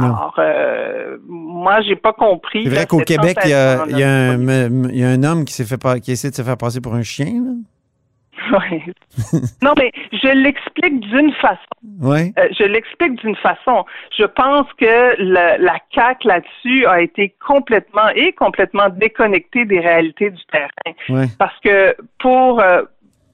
Alors, 0.00 0.34
euh, 0.38 1.18
moi, 1.26 1.82
j'ai 1.82 1.96
pas 1.96 2.14
compris. 2.14 2.64
C'est 2.64 2.70
vrai 2.70 2.86
qu'au 2.86 3.00
Québec, 3.00 3.38
il 3.44 3.50
y, 3.50 3.54
a, 3.54 3.82
un, 3.82 5.22
homme 5.24 5.44
qui 5.44 5.52
s'est 5.52 5.64
fait 5.64 6.00
qui 6.00 6.12
essaie 6.12 6.30
de 6.30 6.34
se 6.34 6.42
faire 6.42 6.56
passer 6.56 6.80
pour 6.80 6.94
un 6.94 7.02
chien. 7.02 7.26
Là? 7.26 7.52
Oui. 8.52 8.82
non, 9.62 9.74
mais 9.78 9.92
je 10.12 10.28
l'explique 10.28 11.00
d'une 11.00 11.32
façon. 11.34 11.58
Oui. 12.00 12.32
Euh, 12.38 12.48
je 12.58 12.64
l'explique 12.64 13.14
d'une 13.16 13.36
façon. 13.36 13.84
Je 14.16 14.24
pense 14.24 14.66
que 14.78 15.14
la, 15.18 15.58
la 15.58 15.78
CAC 15.92 16.24
là-dessus 16.24 16.86
a 16.86 17.00
été 17.00 17.34
complètement 17.46 18.08
et 18.14 18.32
complètement 18.32 18.88
déconnectée 18.88 19.64
des 19.64 19.80
réalités 19.80 20.30
du 20.30 20.44
terrain. 20.46 20.68
Oui. 21.08 21.26
Parce 21.38 21.58
que 21.60 21.96
pour 22.18 22.60
euh, 22.60 22.82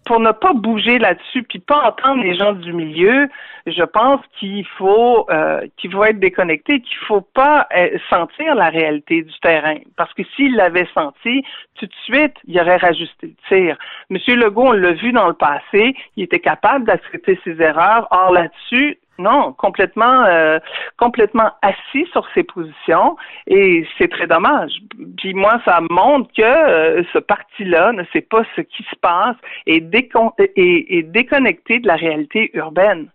pour 0.06 0.20
ne 0.20 0.30
pas 0.30 0.52
bouger 0.54 0.98
là-dessus 0.98 1.42
puis 1.42 1.58
pas 1.58 1.88
entendre 1.88 2.22
les 2.22 2.36
gens 2.36 2.52
du 2.52 2.72
milieu, 2.72 3.28
je 3.66 3.82
pense 3.82 4.20
qu'il 4.38 4.64
faut 4.78 5.26
euh, 5.30 5.66
qu'il 5.76 5.92
faut 5.92 6.04
être 6.04 6.20
déconnecté, 6.20 6.80
qu'il 6.80 6.96
faut 7.08 7.20
pas 7.20 7.66
euh, 7.76 7.98
sentir 8.08 8.54
la 8.54 8.68
réalité 8.68 9.22
du 9.22 9.38
terrain. 9.40 9.76
Parce 9.96 10.14
que 10.14 10.22
s'il 10.36 10.54
l'avait 10.54 10.88
senti, 10.94 11.42
tout 11.74 11.86
de 11.86 11.94
suite, 12.04 12.34
il 12.46 12.58
aurait 12.60 12.76
rajusté 12.76 13.34
le 13.34 13.34
tir. 13.48 13.76
Monsieur 14.08 14.36
Legault, 14.36 14.68
on 14.68 14.72
l'a 14.72 14.92
vu 14.92 15.10
dans 15.12 15.26
le 15.26 15.34
passé, 15.34 15.96
il 16.16 16.22
était 16.22 16.40
capable 16.40 16.84
d'accepter 16.84 17.38
ses 17.42 17.60
erreurs. 17.60 18.06
Or 18.12 18.32
là-dessus, 18.32 18.98
Non, 19.18 19.52
complètement, 19.52 20.24
euh, 20.24 20.58
complètement 20.98 21.50
assis 21.62 22.06
sur 22.12 22.26
ses 22.34 22.42
positions 22.42 23.16
et 23.46 23.86
c'est 23.96 24.08
très 24.08 24.26
dommage. 24.26 24.72
Puis 25.16 25.34
moi, 25.34 25.60
ça 25.64 25.80
montre 25.90 26.30
que 26.36 26.42
euh, 26.42 27.02
ce 27.12 27.18
parti-là 27.18 27.92
ne 27.92 28.04
sait 28.12 28.20
pas 28.20 28.42
ce 28.54 28.60
qui 28.60 28.82
se 28.84 28.96
passe 29.00 29.36
et, 29.66 29.76
est 29.76 31.02
déconnecté 31.02 31.78
de 31.78 31.86
la 31.86 31.96
réalité 31.96 32.50
urbaine. 32.54 33.08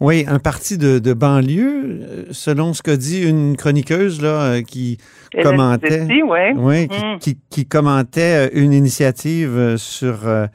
Oui, 0.00 0.24
un 0.26 0.38
parti 0.38 0.78
de, 0.78 1.12
banlieue, 1.12 1.84
euh, 1.84 2.24
selon 2.30 2.72
ce 2.72 2.82
qu'a 2.82 2.96
dit 2.96 3.22
une 3.22 3.54
chroniqueuse 3.54 4.22
là, 4.22 4.62
qui 4.62 4.96
commentait, 5.42 6.06
oui, 6.24 6.86
mm. 6.86 7.18
qui, 7.50 7.66
commentait 7.66 8.48
une 8.54 8.72
initiative 8.72 9.76
sur 9.76 10.26
euh, 10.26 10.46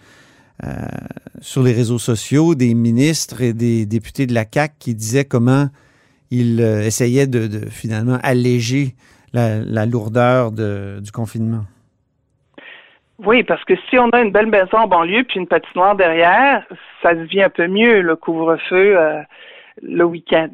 sur 1.41 1.63
les 1.63 1.73
réseaux 1.73 1.99
sociaux 1.99 2.55
des 2.55 2.73
ministres 2.73 3.41
et 3.41 3.53
des 3.53 3.85
députés 3.85 4.25
de 4.25 4.33
la 4.33 4.45
CAC 4.45 4.73
qui 4.79 4.95
disaient 4.95 5.25
comment 5.25 5.67
ils 6.31 6.61
euh, 6.61 6.81
essayaient 6.81 7.27
de, 7.27 7.69
finalement 7.69 8.17
alléger 8.23 8.95
la, 9.33 9.85
lourdeur 9.85 10.51
du 10.51 11.11
confinement. 11.11 11.65
Oui, 13.19 13.43
parce 13.43 13.63
que 13.65 13.73
si 13.89 13.97
on 13.97 14.09
a 14.09 14.21
une 14.21 14.31
belle 14.31 14.47
maison 14.47 14.77
en 14.77 14.87
banlieue 14.87 15.23
puis 15.23 15.39
une 15.39 15.47
patinoire 15.47 15.95
derrière, 15.95 16.65
ça 17.01 17.13
devient 17.13 17.43
un 17.43 17.49
peu 17.49 17.67
mieux 17.67 18.01
le 18.01 18.15
couvre-feu 18.15 18.97
euh, 18.97 19.21
le 19.81 20.05
week-end 20.05 20.49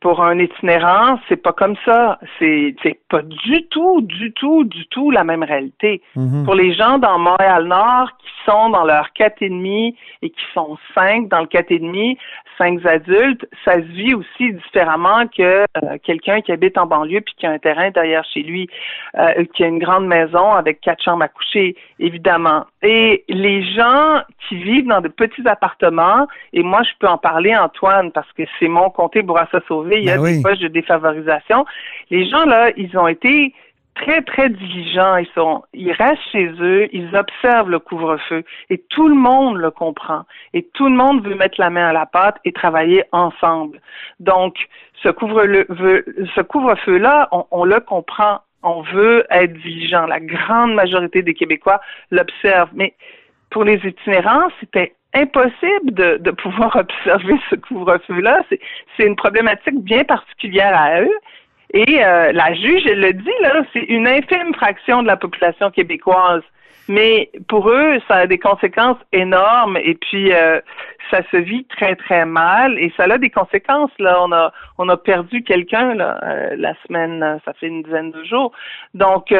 pour 0.00 0.22
un 0.22 0.38
itinérant, 0.38 1.18
c'est 1.28 1.36
pas 1.36 1.52
comme 1.52 1.76
ça. 1.84 2.18
C'est 2.38 2.74
pas 3.08 3.22
du 3.22 3.66
tout, 3.68 4.00
du 4.02 4.32
tout, 4.32 4.64
du 4.64 4.86
tout 4.86 5.10
la 5.10 5.24
même 5.24 5.42
réalité. 5.42 6.02
Mhm. 6.16 6.44
Pour 6.44 6.54
les 6.54 6.72
gens 6.74 6.98
dans 6.98 7.18
Montréal-Nord 7.18 8.10
qui 8.18 8.28
sont 8.46 8.70
dans 8.70 8.84
leur 8.84 9.12
quatre 9.12 9.42
et 9.42 9.48
demi 9.48 9.96
et 10.22 10.30
qui 10.30 10.42
sont 10.54 10.78
cinq 10.94 11.28
dans 11.28 11.40
le 11.40 11.46
quatre 11.46 11.70
et 11.70 11.78
demi, 11.78 12.18
cinq 12.60 12.84
adultes, 12.84 13.46
ça 13.64 13.74
se 13.74 13.92
vit 13.92 14.14
aussi 14.14 14.52
différemment 14.52 15.26
que 15.26 15.42
euh, 15.42 15.96
quelqu'un 16.02 16.42
qui 16.42 16.52
habite 16.52 16.76
en 16.76 16.86
banlieue 16.86 17.22
puis 17.22 17.34
qui 17.38 17.46
a 17.46 17.50
un 17.50 17.58
terrain 17.58 17.90
derrière 17.90 18.24
chez 18.24 18.42
lui, 18.42 18.68
euh, 19.18 19.44
qui 19.54 19.64
a 19.64 19.68
une 19.68 19.78
grande 19.78 20.06
maison 20.06 20.52
avec 20.52 20.80
quatre 20.82 21.02
chambres 21.02 21.22
à 21.22 21.28
coucher, 21.28 21.74
évidemment. 21.98 22.66
Et 22.82 23.24
les 23.28 23.62
gens 23.72 24.20
qui 24.46 24.56
vivent 24.56 24.86
dans 24.86 25.00
de 25.00 25.08
petits 25.08 25.46
appartements, 25.46 26.26
et 26.52 26.62
moi 26.62 26.82
je 26.82 26.90
peux 26.98 27.08
en 27.08 27.18
parler 27.18 27.56
Antoine 27.56 28.12
parce 28.12 28.30
que 28.32 28.42
c'est 28.58 28.68
mon 28.68 28.90
comté 28.90 29.22
Bourassa 29.22 29.60
Sauvé, 29.66 29.98
il 29.98 30.04
y 30.04 30.10
a 30.10 30.18
ben 30.18 30.24
des 30.24 30.42
poches 30.42 30.58
de 30.58 30.68
défavorisation. 30.68 31.64
Les 32.10 32.28
gens 32.28 32.44
là, 32.44 32.70
ils 32.76 32.96
ont 32.98 33.08
été 33.08 33.54
très, 33.94 34.22
très 34.22 34.48
diligents. 34.48 35.16
Ils 35.16 35.28
sont, 35.34 35.62
ils 35.72 35.92
restent 35.92 36.30
chez 36.32 36.46
eux, 36.60 36.88
ils 36.92 37.14
observent 37.16 37.70
le 37.70 37.78
couvre-feu 37.78 38.44
et 38.68 38.78
tout 38.88 39.08
le 39.08 39.14
monde 39.14 39.56
le 39.56 39.70
comprend. 39.70 40.24
Et 40.54 40.66
tout 40.74 40.86
le 40.86 40.94
monde 40.94 41.24
veut 41.24 41.34
mettre 41.34 41.60
la 41.60 41.70
main 41.70 41.88
à 41.88 41.92
la 41.92 42.06
pâte 42.06 42.38
et 42.44 42.52
travailler 42.52 43.04
ensemble. 43.12 43.80
Donc, 44.18 44.56
ce 45.02 45.08
couvre-feu, 45.08 46.04
ce 46.34 46.40
couvre-feu-là, 46.40 47.28
on, 47.50 47.64
le 47.64 47.80
comprend. 47.80 48.40
On 48.62 48.82
veut 48.82 49.26
être 49.30 49.56
vigilant. 49.56 50.06
La 50.06 50.20
grande 50.20 50.74
majorité 50.74 51.22
des 51.22 51.34
Québécois 51.34 51.80
l'observent. 52.10 52.70
Mais 52.74 52.94
pour 53.50 53.64
les 53.64 53.80
itinérants, 53.84 54.48
c'était 54.60 54.94
impossible 55.14 55.92
de, 55.92 56.30
pouvoir 56.30 56.76
observer 57.04 57.34
ce 57.48 57.56
couvre-feu-là. 57.56 58.42
C'est 58.96 59.06
une 59.06 59.16
problématique 59.16 59.82
bien 59.82 60.04
particulière 60.04 60.78
à 60.78 61.02
eux. 61.02 61.18
Et 61.72 62.04
euh, 62.04 62.32
la 62.32 62.52
juge, 62.54 62.82
elle 62.86 63.00
le 63.00 63.12
dit, 63.12 63.30
là, 63.42 63.62
c'est 63.72 63.84
une 63.84 64.06
infime 64.06 64.54
fraction 64.54 65.02
de 65.02 65.06
la 65.06 65.16
population 65.16 65.70
québécoise. 65.70 66.42
Mais 66.88 67.30
pour 67.48 67.70
eux, 67.70 68.00
ça 68.08 68.16
a 68.16 68.26
des 68.26 68.38
conséquences 68.38 68.98
énormes 69.12 69.76
et 69.76 69.94
puis 69.94 70.32
euh, 70.32 70.60
ça 71.12 71.20
se 71.30 71.36
vit 71.36 71.64
très 71.66 71.94
très 71.94 72.24
mal 72.24 72.76
et 72.80 72.92
ça 72.96 73.04
a 73.04 73.16
des 73.16 73.30
conséquences 73.30 73.92
là. 74.00 74.20
On 74.24 74.32
a 74.32 74.52
on 74.76 74.88
a 74.88 74.96
perdu 74.96 75.44
quelqu'un 75.44 75.94
là 75.94 76.18
euh, 76.24 76.56
la 76.56 76.74
semaine, 76.84 77.38
ça 77.44 77.52
fait 77.52 77.68
une 77.68 77.84
dizaine 77.84 78.10
de 78.10 78.24
jours. 78.24 78.50
Donc 78.94 79.32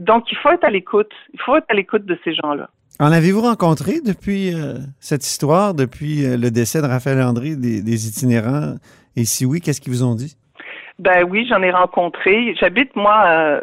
donc 0.00 0.30
il 0.30 0.36
faut 0.36 0.50
être 0.50 0.64
à 0.64 0.70
l'écoute. 0.70 1.12
Il 1.32 1.40
faut 1.40 1.56
être 1.56 1.64
à 1.70 1.74
l'écoute 1.74 2.04
de 2.04 2.18
ces 2.24 2.34
gens-là. 2.34 2.68
En 2.98 3.10
avez-vous 3.10 3.40
rencontré 3.40 4.00
depuis 4.04 4.52
cette 4.98 5.24
histoire, 5.24 5.72
depuis 5.72 6.36
le 6.36 6.50
décès 6.50 6.82
de 6.82 6.86
Raphaël 6.86 7.22
André 7.22 7.56
des, 7.56 7.80
des 7.80 8.06
itinérants? 8.06 8.74
Et 9.16 9.24
si 9.24 9.46
oui, 9.46 9.62
qu'est-ce 9.62 9.80
qu'ils 9.80 9.92
vous 9.92 10.04
ont 10.04 10.14
dit? 10.14 10.36
Ben 11.00 11.24
oui, 11.24 11.46
j'en 11.48 11.62
ai 11.62 11.70
rencontré. 11.70 12.54
J'habite 12.60 12.94
moi 12.94 13.24
euh, 13.26 13.60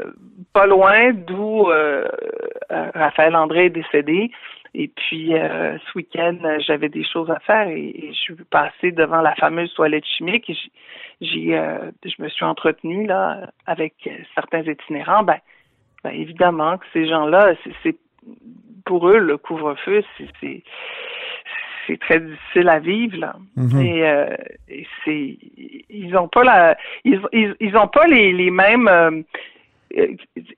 pas 0.54 0.66
loin 0.66 1.14
d'où 1.14 1.70
euh, 1.70 2.08
euh, 2.72 2.92
Raphaël 2.96 3.36
André 3.36 3.66
est 3.66 3.70
décédé. 3.70 4.32
Et 4.74 4.90
puis 4.90 5.32
ce 5.32 5.98
week-end, 5.98 6.38
j'avais 6.60 6.90
des 6.90 7.04
choses 7.04 7.32
à 7.32 7.40
faire 7.40 7.68
et, 7.68 8.10
je 8.12 8.18
suis 8.18 8.36
passée 8.36 8.92
devant 8.92 9.22
la 9.22 9.34
fameuse 9.36 9.74
toilette 9.74 10.06
chimique. 10.06 10.52
J'ai, 11.20 11.60
je 12.06 12.22
me 12.22 12.30
suis 12.30 12.46
entretenue 12.46 13.08
là 13.08 13.50
avec 13.66 13.94
certains 14.36 14.62
itinérants. 14.62 15.24
Ben, 15.24 15.38
ben 16.04 16.12
évidemment 16.12 16.78
que 16.78 16.86
ces 16.94 17.08
gens-là, 17.08 17.54
c'est 17.82 17.98
pour 18.86 19.10
eux 19.10 19.18
le 19.18 19.38
couvre-feu, 19.38 20.04
c'est 20.42 20.64
c'est 21.88 22.00
très 22.00 22.20
difficile 22.20 22.70
à 22.70 22.80
vivre 22.80 23.18
là. 23.18 23.36
Mhm. 23.56 24.02
Euh, 24.04 24.36
et, 24.70 24.86
c'est 25.04 25.38
ils 25.90 26.16
ont 26.16 26.28
pas 26.28 26.44
la 26.44 26.78
ils 27.06 27.20
ils, 27.32 27.78
ont 27.78 27.88
pas 27.88 28.06
les, 28.08 28.34
les 28.34 28.52
mêmes 28.52 28.88
euh, 28.88 29.22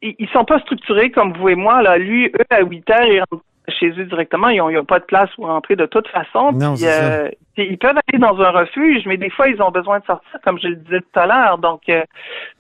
ils 0.02 0.30
sont 0.34 0.46
pas 0.46 0.60
structurés 0.60 1.12
comme 1.12 1.34
vous 1.34 1.50
et 1.50 1.56
moi 1.56 1.82
là. 1.82 1.98
Lui 1.98 2.28
eux 2.28 2.46
à 2.50 2.62
8 2.62 2.90
heures 2.90 3.06
ils 3.06 3.20
rentrent 3.20 3.44
chez 3.80 3.90
eux 3.90 4.06
directement, 4.06 4.50
ils 4.50 4.58
n'ont 4.58 4.86
pas 4.86 5.00
de 5.00 5.06
place 5.06 5.30
où 5.38 5.44
rentrer 5.44 5.76
de 5.76 5.86
toute 5.86 6.08
façon. 6.08 6.58
Euh, 6.84 7.30
ils 7.58 7.78
peuvent 7.78 7.96
aller 8.08 8.20
dans 8.20 8.40
un 8.40 8.52
refuge, 8.52 9.04
mais 9.06 9.18
des 9.18 9.30
fois, 9.30 9.48
ils 9.48 9.62
ont 9.62 9.72
besoin 9.72 10.00
de 10.00 10.06
sortir, 10.06 10.40
comme 10.44 10.60
je 10.62 10.68
le 10.68 10.76
disais 10.78 11.02
tout 11.02 11.20
à 11.20 11.28
l'heure. 11.28 11.58
Donc, 11.58 11.82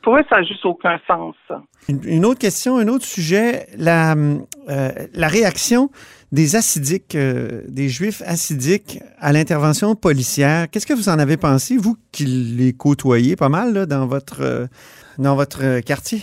pour 0.01 0.17
eux, 0.17 0.23
ça 0.29 0.37
n'a 0.37 0.43
juste 0.43 0.65
aucun 0.65 0.99
sens. 1.07 1.35
Une, 1.87 2.25
autre 2.25 2.39
question, 2.39 2.77
un 2.77 2.87
autre 2.87 3.05
sujet, 3.05 3.67
la, 3.77 4.15
la 4.67 5.27
réaction 5.27 5.89
des 6.31 6.55
acidiques, 6.55 7.15
euh, 7.15 7.61
des 7.67 7.89
juifs 7.89 8.21
acidiques 8.25 8.99
à 9.19 9.33
l'intervention 9.33 9.95
policière. 9.95 10.69
Qu'est-ce 10.69 10.85
que 10.85 10.93
vous 10.93 11.09
en 11.09 11.17
avez 11.19 11.37
pensé, 11.37 11.77
vous 11.77 11.97
qui 12.11 12.25
les 12.25 12.73
côtoyez 12.73 13.35
pas 13.35 13.49
mal 13.49 13.85
dans 13.87 14.05
votre 14.05 14.41
euh, 14.41 14.67
dans 15.17 15.35
votre 15.35 15.63
euh, 15.63 15.81
quartier? 15.81 16.21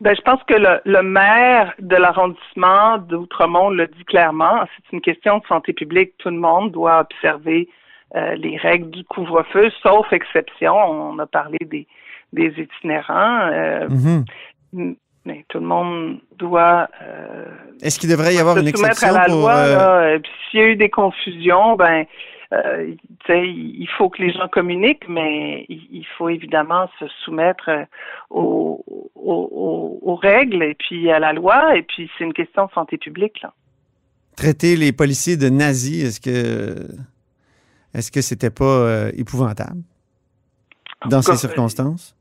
Ben, 0.00 0.14
je 0.14 0.20
pense 0.20 0.42
que 0.44 0.54
le, 0.54 1.02
maire 1.02 1.72
de 1.78 1.96
l'arrondissement 1.96 2.98
d'Outremont 2.98 3.70
le 3.70 3.86
dit 3.86 4.04
clairement. 4.04 4.66
C'est 4.76 4.92
une 4.92 5.00
question 5.00 5.38
de 5.38 5.46
santé 5.46 5.72
publique. 5.72 6.12
Tout 6.18 6.30
le 6.30 6.36
monde 6.38 6.72
doit 6.72 7.00
observer 7.00 7.68
les 8.14 8.56
règles 8.56 8.90
du 8.90 9.04
couvre-feu, 9.04 9.70
sauf 9.82 10.10
exception. 10.12 10.74
On 10.74 11.18
a 11.18 11.26
parlé 11.26 11.58
des, 11.60 11.86
des 12.32 12.48
itinérants. 12.58 13.50
Mm-hmm. 13.88 14.96
Mais 15.26 15.44
tout 15.48 15.58
le 15.58 15.66
monde 15.66 16.20
doit. 16.38 16.88
Euh, 17.02 17.46
Est-ce 17.82 17.98
qu'il 17.98 18.08
devrait 18.08 18.32
y 18.32 18.38
avoir 18.38 18.58
une 18.58 18.68
exception 18.68 19.08
à 19.08 19.26
la 19.26 19.26
loi, 19.26 19.54
euh, 19.54 20.18
S'il 20.48 20.60
y 20.60 20.62
a 20.62 20.66
eu 20.68 20.76
des 20.76 20.88
confusions, 20.88 21.74
ben, 21.74 22.06
euh, 22.52 22.94
il 23.28 23.88
faut 23.96 24.08
que 24.08 24.22
les 24.22 24.32
gens 24.32 24.48
communiquent, 24.48 25.08
mais 25.08 25.66
il 25.68 26.06
faut 26.16 26.28
évidemment 26.28 26.88
se 26.98 27.06
soumettre 27.24 27.70
aux, 28.30 28.84
aux, 29.14 30.14
règles 30.16 30.62
et 30.62 30.74
puis 30.74 31.10
à 31.10 31.18
la 31.18 31.32
loi. 31.32 31.76
Et 31.76 31.82
puis 31.82 32.10
c'est 32.16 32.24
une 32.24 32.32
question 32.32 32.66
de 32.66 32.70
santé 32.72 32.98
publique. 32.98 33.40
Là. 33.42 33.52
Traiter 34.36 34.76
les 34.76 34.92
policiers 34.92 35.36
de 35.36 35.48
nazis, 35.48 36.04
est-ce 36.04 36.20
que 36.20 36.86
est-ce 37.94 38.12
que 38.12 38.20
c'était 38.20 38.50
pas 38.50 39.08
épouvantable? 39.14 39.82
Dans 41.06 41.22
ces 41.22 41.36
circonstances? 41.36 42.16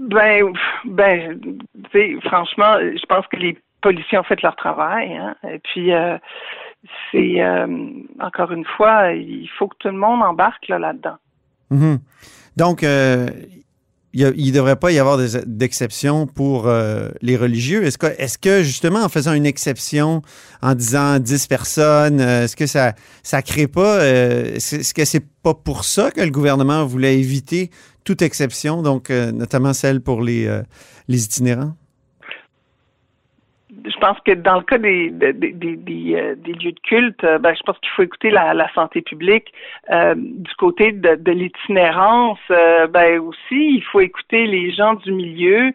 Ben, 0.00 0.52
ben, 0.84 1.40
franchement, 2.24 2.76
je 2.78 3.06
pense 3.06 3.26
que 3.28 3.36
les 3.36 3.58
policiers 3.84 4.18
ont 4.18 4.22
fait 4.24 4.40
leur 4.42 4.56
travail. 4.56 5.14
Hein. 5.14 5.36
Et 5.48 5.58
puis, 5.58 5.92
euh, 5.92 6.18
c'est 7.10 7.42
euh, 7.42 7.66
encore 8.20 8.52
une 8.52 8.64
fois, 8.64 9.12
il 9.12 9.48
faut 9.58 9.68
que 9.68 9.76
tout 9.78 9.88
le 9.88 9.98
monde 9.98 10.22
embarque 10.22 10.68
là, 10.68 10.92
dedans 10.92 11.16
mm-hmm. 11.70 11.98
Donc, 12.56 12.82
euh, 12.82 13.28
il 14.12 14.22
ne 14.22 14.52
devrait 14.52 14.76
pas 14.76 14.92
y 14.92 14.98
avoir 15.00 15.18
d'exception 15.44 16.28
pour 16.28 16.70
les 17.20 17.36
religieux. 17.36 17.82
Est-ce 17.82 17.98
que, 17.98 18.06
est 18.06 18.40
que, 18.40 18.62
justement, 18.62 19.00
en 19.00 19.08
faisant 19.08 19.32
une 19.32 19.44
exception, 19.44 20.22
en 20.62 20.76
disant 20.76 21.18
10 21.18 21.48
personnes, 21.48 22.20
est-ce 22.20 22.54
que 22.54 22.66
ça 22.66 22.94
ne 23.32 23.40
crée 23.40 23.66
pas, 23.66 24.06
est-ce 24.06 24.94
que 24.94 25.04
c'est 25.04 25.24
pas 25.42 25.54
pour 25.54 25.84
ça 25.84 26.12
que 26.12 26.20
le 26.20 26.30
gouvernement 26.30 26.86
voulait 26.86 27.18
éviter 27.18 27.70
toute 28.04 28.22
exception, 28.22 28.82
donc 28.82 29.10
euh, 29.10 29.32
notamment 29.32 29.72
celle 29.72 30.00
pour 30.00 30.22
euh, 30.22 30.62
les 31.08 31.24
itinérants? 31.24 31.74
Je 33.84 33.96
pense 33.98 34.18
que 34.20 34.32
dans 34.32 34.56
le 34.56 34.62
cas 34.62 34.78
des, 34.78 35.10
des, 35.10 35.32
des, 35.32 36.14
euh, 36.14 36.34
des, 36.36 36.52
lieux 36.52 36.72
de 36.72 36.80
culte, 36.80 37.20
ben, 37.40 37.54
je 37.54 37.62
pense 37.62 37.78
qu'il 37.78 37.90
faut 37.90 38.02
écouter 38.02 38.30
la, 38.30 38.54
la 38.54 38.72
santé 38.72 39.02
publique. 39.02 39.52
du 39.90 40.54
côté 40.56 40.92
de, 40.92 41.16
de 41.16 41.32
l'itinérance, 41.32 42.38
ben 42.48 43.18
aussi, 43.20 43.76
il 43.76 43.82
faut 43.90 44.00
écouter 44.00 44.46
les 44.46 44.72
gens 44.72 44.94
du 44.94 45.12
milieu. 45.12 45.72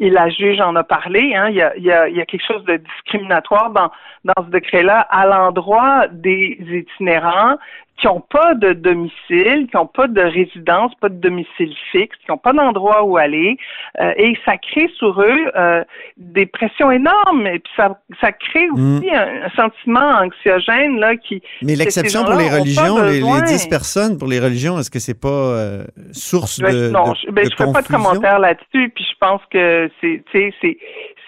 Et 0.00 0.10
la 0.10 0.28
juge 0.30 0.60
en 0.60 0.74
a 0.76 0.84
parlé. 0.84 1.34
Hein, 1.34 1.48
il, 1.50 1.56
y 1.56 1.62
a, 1.62 1.76
il, 1.76 1.84
y 1.84 1.92
a, 1.92 2.08
il 2.08 2.16
y 2.16 2.20
a 2.20 2.26
quelque 2.26 2.46
chose 2.46 2.64
de 2.64 2.76
discriminatoire 2.76 3.70
dans, 3.70 3.90
dans 4.24 4.44
ce 4.44 4.50
décret-là 4.50 5.00
à 5.10 5.26
l'endroit 5.26 6.06
des 6.08 6.58
itinérants 6.60 7.56
qui 8.00 8.08
n'ont 8.08 8.20
pas 8.20 8.54
de 8.54 8.72
domicile, 8.72 9.68
qui 9.70 9.76
n'ont 9.76 9.86
pas 9.86 10.08
de 10.08 10.20
résidence, 10.20 10.92
pas 11.00 11.08
de 11.08 11.14
domicile 11.14 11.72
fixe, 11.92 12.16
qui 12.24 12.30
n'ont 12.30 12.38
pas 12.38 12.52
d'endroit 12.52 13.04
où 13.04 13.16
aller, 13.16 13.56
euh, 14.00 14.12
et 14.16 14.36
ça 14.44 14.56
crée 14.56 14.90
sur 14.98 15.20
eux 15.20 15.52
euh, 15.54 15.84
des 16.16 16.46
pressions 16.46 16.90
énormes, 16.90 17.46
et 17.46 17.60
puis 17.60 17.72
ça, 17.76 17.96
ça 18.20 18.32
crée 18.32 18.64
Mm. 18.74 18.98
aussi 18.98 19.10
un, 19.10 19.44
un 19.44 19.50
sentiment 19.50 20.10
anxiogène 20.22 20.98
là 20.98 21.16
qui. 21.16 21.42
Mais 21.62 21.76
l'exception 21.76 22.24
pour 22.24 22.34
les 22.34 22.48
religions, 22.48 23.02
les, 23.02 23.14
les 23.14 23.20
besoin. 23.20 23.42
10 23.42 23.66
personnes 23.68 24.18
pour 24.18 24.28
les 24.28 24.40
religions, 24.40 24.78
est-ce 24.78 24.90
que 24.90 24.98
c'est 24.98 25.20
pas 25.20 25.28
euh, 25.28 25.84
source 26.12 26.60
Ben, 26.60 26.72
de, 26.72 26.90
non, 26.90 27.12
de, 27.12 27.16
je, 27.16 27.30
ben, 27.30 27.44
de 27.44 27.50
je 27.50 27.56
ferai 27.56 27.72
pas 27.72 27.82
de 27.82 27.88
commentaire 27.88 28.38
là-dessus, 28.38 28.90
puis 28.94 29.04
je 29.04 29.16
pense 29.20 29.33
que 29.50 29.90
c'est, 30.00 30.22
c'est, 30.32 30.52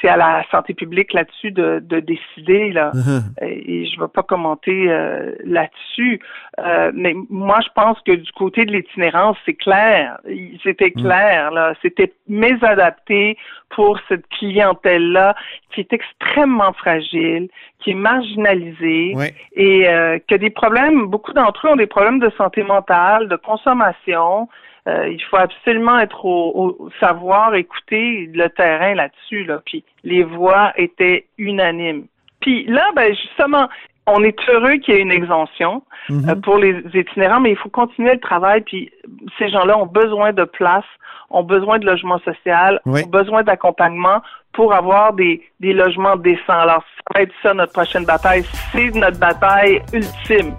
c'est 0.00 0.08
à 0.08 0.16
la 0.16 0.44
santé 0.50 0.74
publique 0.74 1.12
là-dessus 1.12 1.50
de, 1.52 1.80
de 1.82 2.00
décider 2.00 2.70
là. 2.72 2.90
Uh-huh. 2.94 3.22
et 3.46 3.86
je 3.86 3.96
ne 3.96 4.02
vais 4.02 4.12
pas 4.12 4.22
commenter 4.22 4.86
euh, 4.88 5.32
là-dessus. 5.44 6.20
Euh, 6.58 6.90
mais 6.94 7.14
moi, 7.30 7.58
je 7.62 7.68
pense 7.74 7.98
que 8.02 8.12
du 8.12 8.30
côté 8.32 8.64
de 8.64 8.72
l'itinérance, 8.72 9.36
c'est 9.46 9.54
clair. 9.54 10.18
C'était 10.62 10.92
Mm. 10.96 11.02
clair, 11.02 11.50
là. 11.50 11.74
C'était 11.82 12.12
mésadapté 12.28 13.36
pour 13.70 13.98
cette 14.08 14.26
clientèle-là 14.28 15.34
qui 15.72 15.80
est 15.80 15.92
extrêmement 15.92 16.72
fragile, 16.74 17.48
qui 17.80 17.90
est 17.90 17.94
marginalisée 17.94 19.12
Ouais. 19.16 19.34
et 19.54 19.88
euh, 19.88 20.18
qui 20.26 20.34
a 20.34 20.38
des 20.38 20.50
problèmes, 20.50 21.06
beaucoup 21.06 21.32
d'entre 21.32 21.66
eux 21.66 21.70
ont 21.70 21.76
des 21.76 21.86
problèmes 21.86 22.18
de 22.20 22.30
santé 22.36 22.62
mentale, 22.62 23.28
de 23.28 23.36
consommation. 23.36 24.48
Euh, 24.86 25.08
il 25.08 25.20
faut 25.24 25.36
absolument 25.36 25.98
être 25.98 26.24
au, 26.24 26.76
au 26.78 26.90
savoir, 27.00 27.54
écouter 27.56 28.30
le 28.32 28.48
terrain 28.50 28.94
là-dessus. 28.94 29.44
Là. 29.44 29.60
Puis 29.66 29.84
les 30.04 30.22
voix 30.22 30.72
étaient 30.76 31.26
unanimes. 31.38 32.04
Puis 32.40 32.64
là, 32.66 32.84
ben 32.94 33.12
justement, 33.14 33.68
on 34.06 34.22
est 34.22 34.38
heureux 34.48 34.76
qu'il 34.76 34.94
y 34.94 34.98
ait 34.98 35.00
une 35.02 35.10
exemption 35.10 35.82
Mhm. 36.08 36.28
euh, 36.30 36.34
pour 36.36 36.58
les 36.58 36.76
itinérants, 36.94 37.40
mais 37.40 37.50
il 37.50 37.56
faut 37.56 37.68
continuer 37.68 38.12
le 38.12 38.20
travail. 38.20 38.60
Puis 38.60 38.92
ces 39.38 39.48
gens-là 39.48 39.76
ont 39.76 39.86
besoin 39.86 40.32
de 40.32 40.44
place, 40.44 40.84
ont 41.30 41.42
besoin 41.42 41.80
de 41.80 41.86
logement 41.86 42.20
social, 42.20 42.80
Oui. 42.86 43.02
ont 43.04 43.08
besoin 43.08 43.42
d'accompagnement 43.42 44.22
pour 44.52 44.72
avoir 44.72 45.12
des, 45.14 45.42
des 45.58 45.72
logements 45.72 46.14
décents. 46.14 46.60
Alors, 46.60 46.84
ça 46.98 47.02
va 47.14 47.22
être 47.22 47.32
ça 47.42 47.52
notre 47.54 47.72
prochaine 47.72 48.04
bataille. 48.04 48.44
C'est 48.70 48.94
notre 48.94 49.18
bataille 49.18 49.82
ultime. 49.92 50.54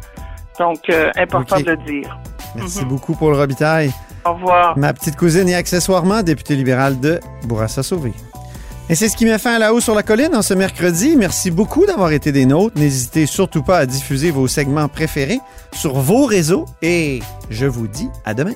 Donc, 0.59 0.79
euh, 0.89 1.11
important 1.15 1.61
de 1.61 1.71
le 1.71 1.77
dire. 1.77 2.17
Merci 2.55 2.83
Mhm. 2.83 2.89
beaucoup, 2.89 3.15
Paul 3.15 3.35
Robitaille. 3.35 3.91
Au 4.27 4.33
revoir. 4.33 4.77
Ma 4.77 4.93
petite 4.93 5.15
cousine 5.15 5.47
et 5.47 5.55
accessoirement 5.55 6.21
députée 6.23 6.55
libérale 6.55 6.99
de 6.99 7.19
Bourassa-Sauvé. 7.45 8.13
Et 8.89 8.95
c'est 8.95 9.09
ce 9.09 9.17
qui 9.17 9.25
met 9.25 9.37
fin 9.37 9.55
à 9.55 9.59
la 9.59 9.73
haut 9.73 9.81
sur 9.81 9.95
la 9.95 10.03
colline 10.03 10.35
en 10.35 10.41
ce 10.41 10.53
mercredi. 10.53 11.15
Merci 11.17 11.51
beaucoup 11.51 11.85
d'avoir 11.85 12.11
été 12.11 12.31
des 12.31 12.45
nôtres. 12.45 12.77
N'hésitez 12.77 13.25
surtout 13.25 13.63
pas 13.63 13.79
à 13.79 13.85
diffuser 13.85 14.31
vos 14.31 14.47
segments 14.47 14.87
préférés 14.87 15.39
sur 15.73 15.99
vos 15.99 16.25
réseaux 16.25 16.65
et 16.81 17.19
je 17.49 17.65
vous 17.65 17.87
dis 17.87 18.09
à 18.25 18.33
demain. 18.33 18.53